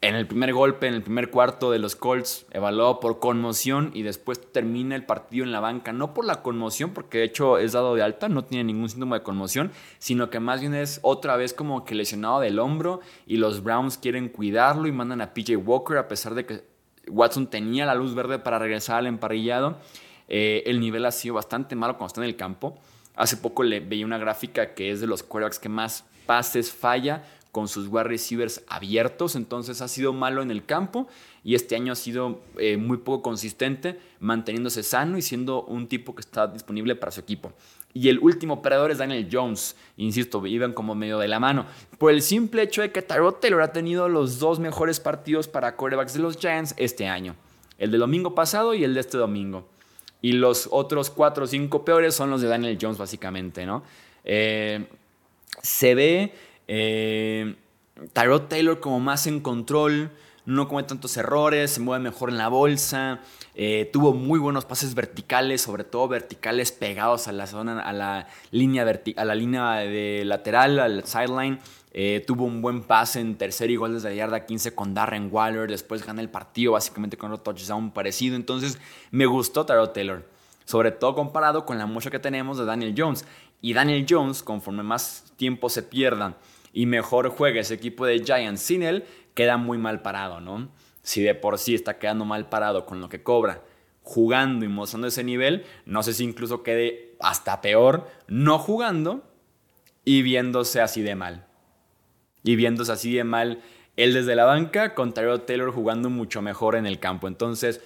en 0.04 0.16
el 0.16 0.26
primer 0.26 0.52
golpe, 0.52 0.86
en 0.86 0.92
el 0.92 1.02
primer 1.02 1.30
cuarto 1.30 1.70
de 1.70 1.78
los 1.78 1.96
Colts, 1.96 2.44
evaluado 2.50 3.00
por 3.00 3.20
conmoción 3.20 3.90
y 3.94 4.02
después 4.02 4.52
termina 4.52 4.96
el 4.96 5.06
partido 5.06 5.44
en 5.46 5.52
la 5.52 5.60
banca, 5.60 5.94
no 5.94 6.12
por 6.12 6.26
la 6.26 6.42
conmoción, 6.42 6.92
porque 6.92 7.18
de 7.18 7.24
hecho 7.24 7.56
es 7.56 7.72
dado 7.72 7.94
de 7.94 8.02
alta, 8.02 8.28
no 8.28 8.44
tiene 8.44 8.64
ningún 8.64 8.90
síntoma 8.90 9.18
de 9.18 9.22
conmoción, 9.22 9.72
sino 9.98 10.28
que 10.28 10.40
más 10.40 10.60
bien 10.60 10.74
es 10.74 11.00
otra 11.00 11.36
vez 11.36 11.54
como 11.54 11.86
que 11.86 11.94
lesionado 11.94 12.40
del 12.40 12.58
hombro 12.58 13.00
y 13.26 13.38
los 13.38 13.62
Browns 13.62 13.96
quieren 13.96 14.28
cuidarlo 14.28 14.86
y 14.86 14.92
mandan 14.92 15.22
a 15.22 15.32
PJ 15.32 15.56
Walker 15.56 15.96
a 15.96 16.06
pesar 16.06 16.34
de 16.34 16.44
que 16.44 16.64
Watson 17.08 17.46
tenía 17.46 17.86
la 17.86 17.94
luz 17.94 18.14
verde 18.14 18.38
para 18.38 18.58
regresar 18.58 18.98
al 18.98 19.06
emparrillado. 19.06 19.78
Eh, 20.28 20.64
el 20.66 20.80
nivel 20.80 21.06
ha 21.06 21.12
sido 21.12 21.36
bastante 21.36 21.76
malo 21.76 21.94
cuando 21.94 22.08
está 22.08 22.20
en 22.20 22.26
el 22.26 22.36
campo. 22.36 22.78
Hace 23.16 23.38
poco 23.38 23.62
le 23.62 23.80
veía 23.80 24.04
una 24.04 24.18
gráfica 24.18 24.74
que 24.74 24.90
es 24.90 25.00
de 25.00 25.06
los 25.06 25.22
quarterbacks 25.22 25.58
que 25.58 25.70
más 25.70 26.04
pases 26.26 26.72
falla 26.72 27.22
con 27.54 27.68
sus 27.68 27.86
wide 27.86 28.02
receivers 28.02 28.64
abiertos, 28.66 29.36
entonces 29.36 29.80
ha 29.80 29.86
sido 29.86 30.12
malo 30.12 30.42
en 30.42 30.50
el 30.50 30.64
campo 30.64 31.06
y 31.44 31.54
este 31.54 31.76
año 31.76 31.92
ha 31.92 31.94
sido 31.94 32.40
eh, 32.58 32.76
muy 32.76 32.96
poco 32.96 33.22
consistente, 33.22 34.00
manteniéndose 34.18 34.82
sano 34.82 35.16
y 35.18 35.22
siendo 35.22 35.62
un 35.62 35.86
tipo 35.86 36.16
que 36.16 36.22
está 36.22 36.48
disponible 36.48 36.96
para 36.96 37.12
su 37.12 37.20
equipo. 37.20 37.52
Y 37.92 38.08
el 38.08 38.18
último 38.18 38.54
operador 38.54 38.90
es 38.90 38.98
Daniel 38.98 39.28
Jones, 39.30 39.76
insisto, 39.96 40.44
iban 40.48 40.72
como 40.72 40.96
medio 40.96 41.20
de 41.20 41.28
la 41.28 41.38
mano, 41.38 41.64
por 41.96 42.10
el 42.10 42.22
simple 42.22 42.60
hecho 42.62 42.82
de 42.82 42.90
que 42.90 43.02
Tyrod 43.02 43.34
Taylor 43.34 43.62
ha 43.62 43.72
tenido 43.72 44.08
los 44.08 44.40
dos 44.40 44.58
mejores 44.58 44.98
partidos 44.98 45.46
para 45.46 45.76
quarterbacks 45.76 46.14
de 46.14 46.18
los 46.18 46.36
Giants 46.36 46.74
este 46.76 47.06
año, 47.06 47.36
el 47.78 47.92
del 47.92 48.00
domingo 48.00 48.34
pasado 48.34 48.74
y 48.74 48.82
el 48.82 48.94
de 48.94 49.00
este 49.00 49.16
domingo. 49.16 49.68
Y 50.22 50.32
los 50.32 50.68
otros 50.72 51.08
cuatro 51.08 51.44
o 51.44 51.46
cinco 51.46 51.84
peores 51.84 52.16
son 52.16 52.30
los 52.30 52.40
de 52.40 52.48
Daniel 52.48 52.76
Jones, 52.80 52.98
básicamente, 52.98 53.64
¿no? 53.64 53.84
Eh, 54.24 54.88
se 55.62 55.94
ve 55.94 56.32
eh, 56.68 57.56
Tyrod 58.12 58.42
Taylor 58.42 58.80
como 58.80 59.00
más 59.00 59.26
en 59.26 59.40
control, 59.40 60.10
no 60.46 60.68
comete 60.68 60.88
tantos 60.88 61.16
errores, 61.16 61.70
se 61.70 61.80
mueve 61.80 62.02
mejor 62.02 62.30
en 62.30 62.38
la 62.38 62.48
bolsa, 62.48 63.20
eh, 63.54 63.88
tuvo 63.92 64.12
muy 64.12 64.38
buenos 64.38 64.64
pases 64.64 64.94
verticales, 64.94 65.62
sobre 65.62 65.84
todo 65.84 66.08
verticales 66.08 66.72
pegados 66.72 67.28
a 67.28 67.32
la 67.32 67.46
zona, 67.46 67.80
a 67.80 67.92
la 67.92 68.26
línea, 68.50 68.84
a 69.16 69.24
la 69.24 69.34
línea 69.34 69.72
de 69.76 70.22
lateral, 70.24 70.78
al 70.78 71.04
sideline. 71.04 71.60
Eh, 71.96 72.24
tuvo 72.26 72.44
un 72.44 72.60
buen 72.60 72.82
pase 72.82 73.20
en 73.20 73.36
tercer 73.36 73.70
y 73.70 73.76
gol 73.76 73.94
desde 73.94 74.08
la 74.08 74.16
yarda 74.16 74.46
15 74.46 74.74
con 74.74 74.94
Darren 74.94 75.28
Waller. 75.30 75.70
Después 75.70 76.04
gana 76.04 76.20
el 76.20 76.28
partido 76.28 76.72
básicamente 76.72 77.16
con 77.16 77.30
otro 77.30 77.54
touchdown 77.54 77.92
parecido. 77.92 78.34
Entonces 78.34 78.80
me 79.12 79.26
gustó 79.26 79.64
Tyrod 79.64 79.90
Taylor. 79.90 80.28
Sobre 80.64 80.90
todo 80.90 81.14
comparado 81.14 81.64
con 81.64 81.78
la 81.78 81.86
muestra 81.86 82.10
que 82.10 82.18
tenemos 82.18 82.58
de 82.58 82.64
Daniel 82.64 82.94
Jones. 82.98 83.24
Y 83.62 83.74
Daniel 83.74 84.04
Jones, 84.08 84.42
conforme 84.42 84.82
más 84.82 85.32
tiempo 85.36 85.70
se 85.70 85.84
pierdan 85.84 86.34
y 86.74 86.86
mejor 86.86 87.30
juegue 87.30 87.60
ese 87.60 87.72
equipo 87.72 88.04
de 88.04 88.18
Giants 88.18 88.60
sin 88.60 88.82
él, 88.82 89.04
queda 89.32 89.56
muy 89.56 89.78
mal 89.78 90.02
parado, 90.02 90.40
¿no? 90.40 90.68
Si 91.02 91.22
de 91.22 91.34
por 91.34 91.58
sí 91.58 91.74
está 91.74 91.98
quedando 91.98 92.24
mal 92.24 92.48
parado 92.48 92.84
con 92.84 93.00
lo 93.00 93.08
que 93.08 93.22
cobra, 93.22 93.62
jugando 94.02 94.66
y 94.66 94.68
mostrando 94.68 95.06
ese 95.06 95.24
nivel, 95.24 95.64
no 95.86 96.02
sé 96.02 96.12
si 96.12 96.24
incluso 96.24 96.62
quede 96.62 97.14
hasta 97.20 97.62
peor 97.62 98.08
no 98.26 98.58
jugando 98.58 99.22
y 100.04 100.22
viéndose 100.22 100.80
así 100.80 101.00
de 101.00 101.14
mal. 101.14 101.46
Y 102.42 102.56
viéndose 102.56 102.92
así 102.92 103.14
de 103.14 103.24
mal 103.24 103.62
él 103.96 104.12
desde 104.12 104.34
la 104.34 104.44
banca 104.44 104.94
con 104.94 105.14
Tyrod 105.14 105.42
Taylor 105.42 105.70
jugando 105.70 106.10
mucho 106.10 106.42
mejor 106.42 106.74
en 106.74 106.86
el 106.86 106.98
campo. 106.98 107.28
Entonces, 107.28 107.80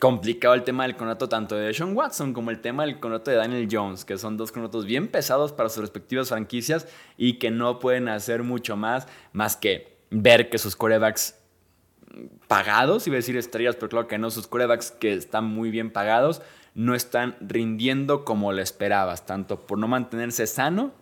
complicado 0.00 0.54
el 0.54 0.64
tema 0.64 0.84
del 0.84 0.96
contrato 0.96 1.28
tanto 1.28 1.54
de 1.54 1.72
Sean 1.72 1.96
Watson 1.96 2.32
como 2.32 2.50
el 2.50 2.60
tema 2.60 2.84
del 2.84 3.00
contrato 3.00 3.30
de 3.30 3.36
Daniel 3.36 3.68
Jones, 3.70 4.04
que 4.04 4.18
son 4.18 4.36
dos 4.36 4.50
contratos 4.50 4.86
bien 4.86 5.08
pesados 5.08 5.52
para 5.52 5.68
sus 5.68 5.82
respectivas 5.82 6.28
franquicias 6.28 6.88
y 7.16 7.38
que 7.38 7.50
no 7.50 7.78
pueden 7.78 8.08
hacer 8.08 8.42
mucho 8.42 8.76
más 8.76 9.06
más 9.32 9.56
que 9.56 9.98
ver 10.10 10.48
que 10.48 10.58
sus 10.58 10.76
corebacks 10.76 11.36
pagados, 12.46 13.06
iba 13.06 13.14
a 13.14 13.18
decir 13.18 13.36
estrellas, 13.36 13.76
pero 13.76 13.88
claro 13.88 14.06
que 14.06 14.18
no, 14.18 14.30
sus 14.30 14.46
corebacks 14.46 14.92
que 14.92 15.14
están 15.14 15.44
muy 15.44 15.70
bien 15.70 15.90
pagados 15.90 16.42
no 16.74 16.94
están 16.94 17.36
rindiendo 17.40 18.24
como 18.24 18.52
lo 18.52 18.60
esperabas, 18.60 19.26
tanto 19.26 19.66
por 19.66 19.78
no 19.78 19.88
mantenerse 19.88 20.46
sanos 20.46 20.92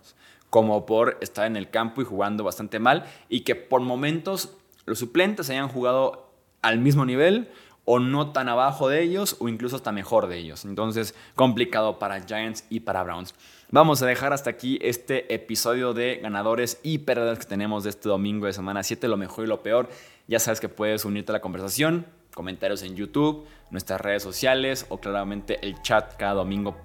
como 0.50 0.84
por 0.84 1.16
estar 1.22 1.46
en 1.46 1.56
el 1.56 1.70
campo 1.70 2.02
y 2.02 2.04
jugando 2.04 2.44
bastante 2.44 2.78
mal 2.78 3.04
y 3.28 3.40
que 3.40 3.54
por 3.54 3.80
momentos 3.80 4.54
los 4.84 4.98
suplentes 4.98 5.48
hayan 5.48 5.68
jugado 5.68 6.30
al 6.60 6.78
mismo 6.78 7.06
nivel 7.06 7.50
o 7.84 7.98
no 7.98 8.32
tan 8.32 8.48
abajo 8.48 8.88
de 8.88 9.02
ellos 9.02 9.36
o 9.40 9.48
incluso 9.48 9.76
hasta 9.76 9.92
mejor 9.92 10.28
de 10.28 10.38
ellos. 10.38 10.64
Entonces, 10.64 11.14
complicado 11.34 11.98
para 11.98 12.20
Giants 12.20 12.64
y 12.70 12.80
para 12.80 13.02
Browns. 13.02 13.34
Vamos 13.70 14.02
a 14.02 14.06
dejar 14.06 14.32
hasta 14.32 14.50
aquí 14.50 14.78
este 14.82 15.32
episodio 15.34 15.94
de 15.94 16.16
ganadores 16.22 16.78
y 16.82 16.98
pérdidas 16.98 17.38
que 17.38 17.46
tenemos 17.46 17.84
de 17.84 17.90
este 17.90 18.08
domingo 18.08 18.46
de 18.46 18.52
semana 18.52 18.82
7, 18.82 19.08
lo 19.08 19.16
mejor 19.16 19.44
y 19.44 19.48
lo 19.48 19.62
peor. 19.62 19.88
Ya 20.28 20.38
sabes 20.38 20.60
que 20.60 20.68
puedes 20.68 21.04
unirte 21.04 21.32
a 21.32 21.34
la 21.34 21.40
conversación, 21.40 22.06
comentarios 22.34 22.82
en 22.82 22.94
YouTube, 22.94 23.46
nuestras 23.70 24.00
redes 24.00 24.22
sociales 24.22 24.86
o 24.88 24.98
claramente 24.98 25.58
el 25.66 25.80
chat 25.82 26.16
cada 26.16 26.34
domingo 26.34 26.76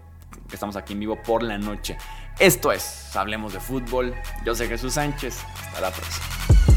que 0.47 0.55
estamos 0.55 0.75
aquí 0.75 0.93
en 0.93 1.01
vivo 1.01 1.19
por 1.25 1.43
la 1.43 1.57
noche. 1.57 1.97
Esto 2.39 2.71
es 2.71 3.15
Hablemos 3.15 3.53
de 3.53 3.59
Fútbol. 3.59 4.13
Yo 4.45 4.55
soy 4.55 4.67
Jesús 4.67 4.93
Sánchez. 4.93 5.43
Hasta 5.55 5.81
la 5.81 5.91
próxima. 5.91 6.76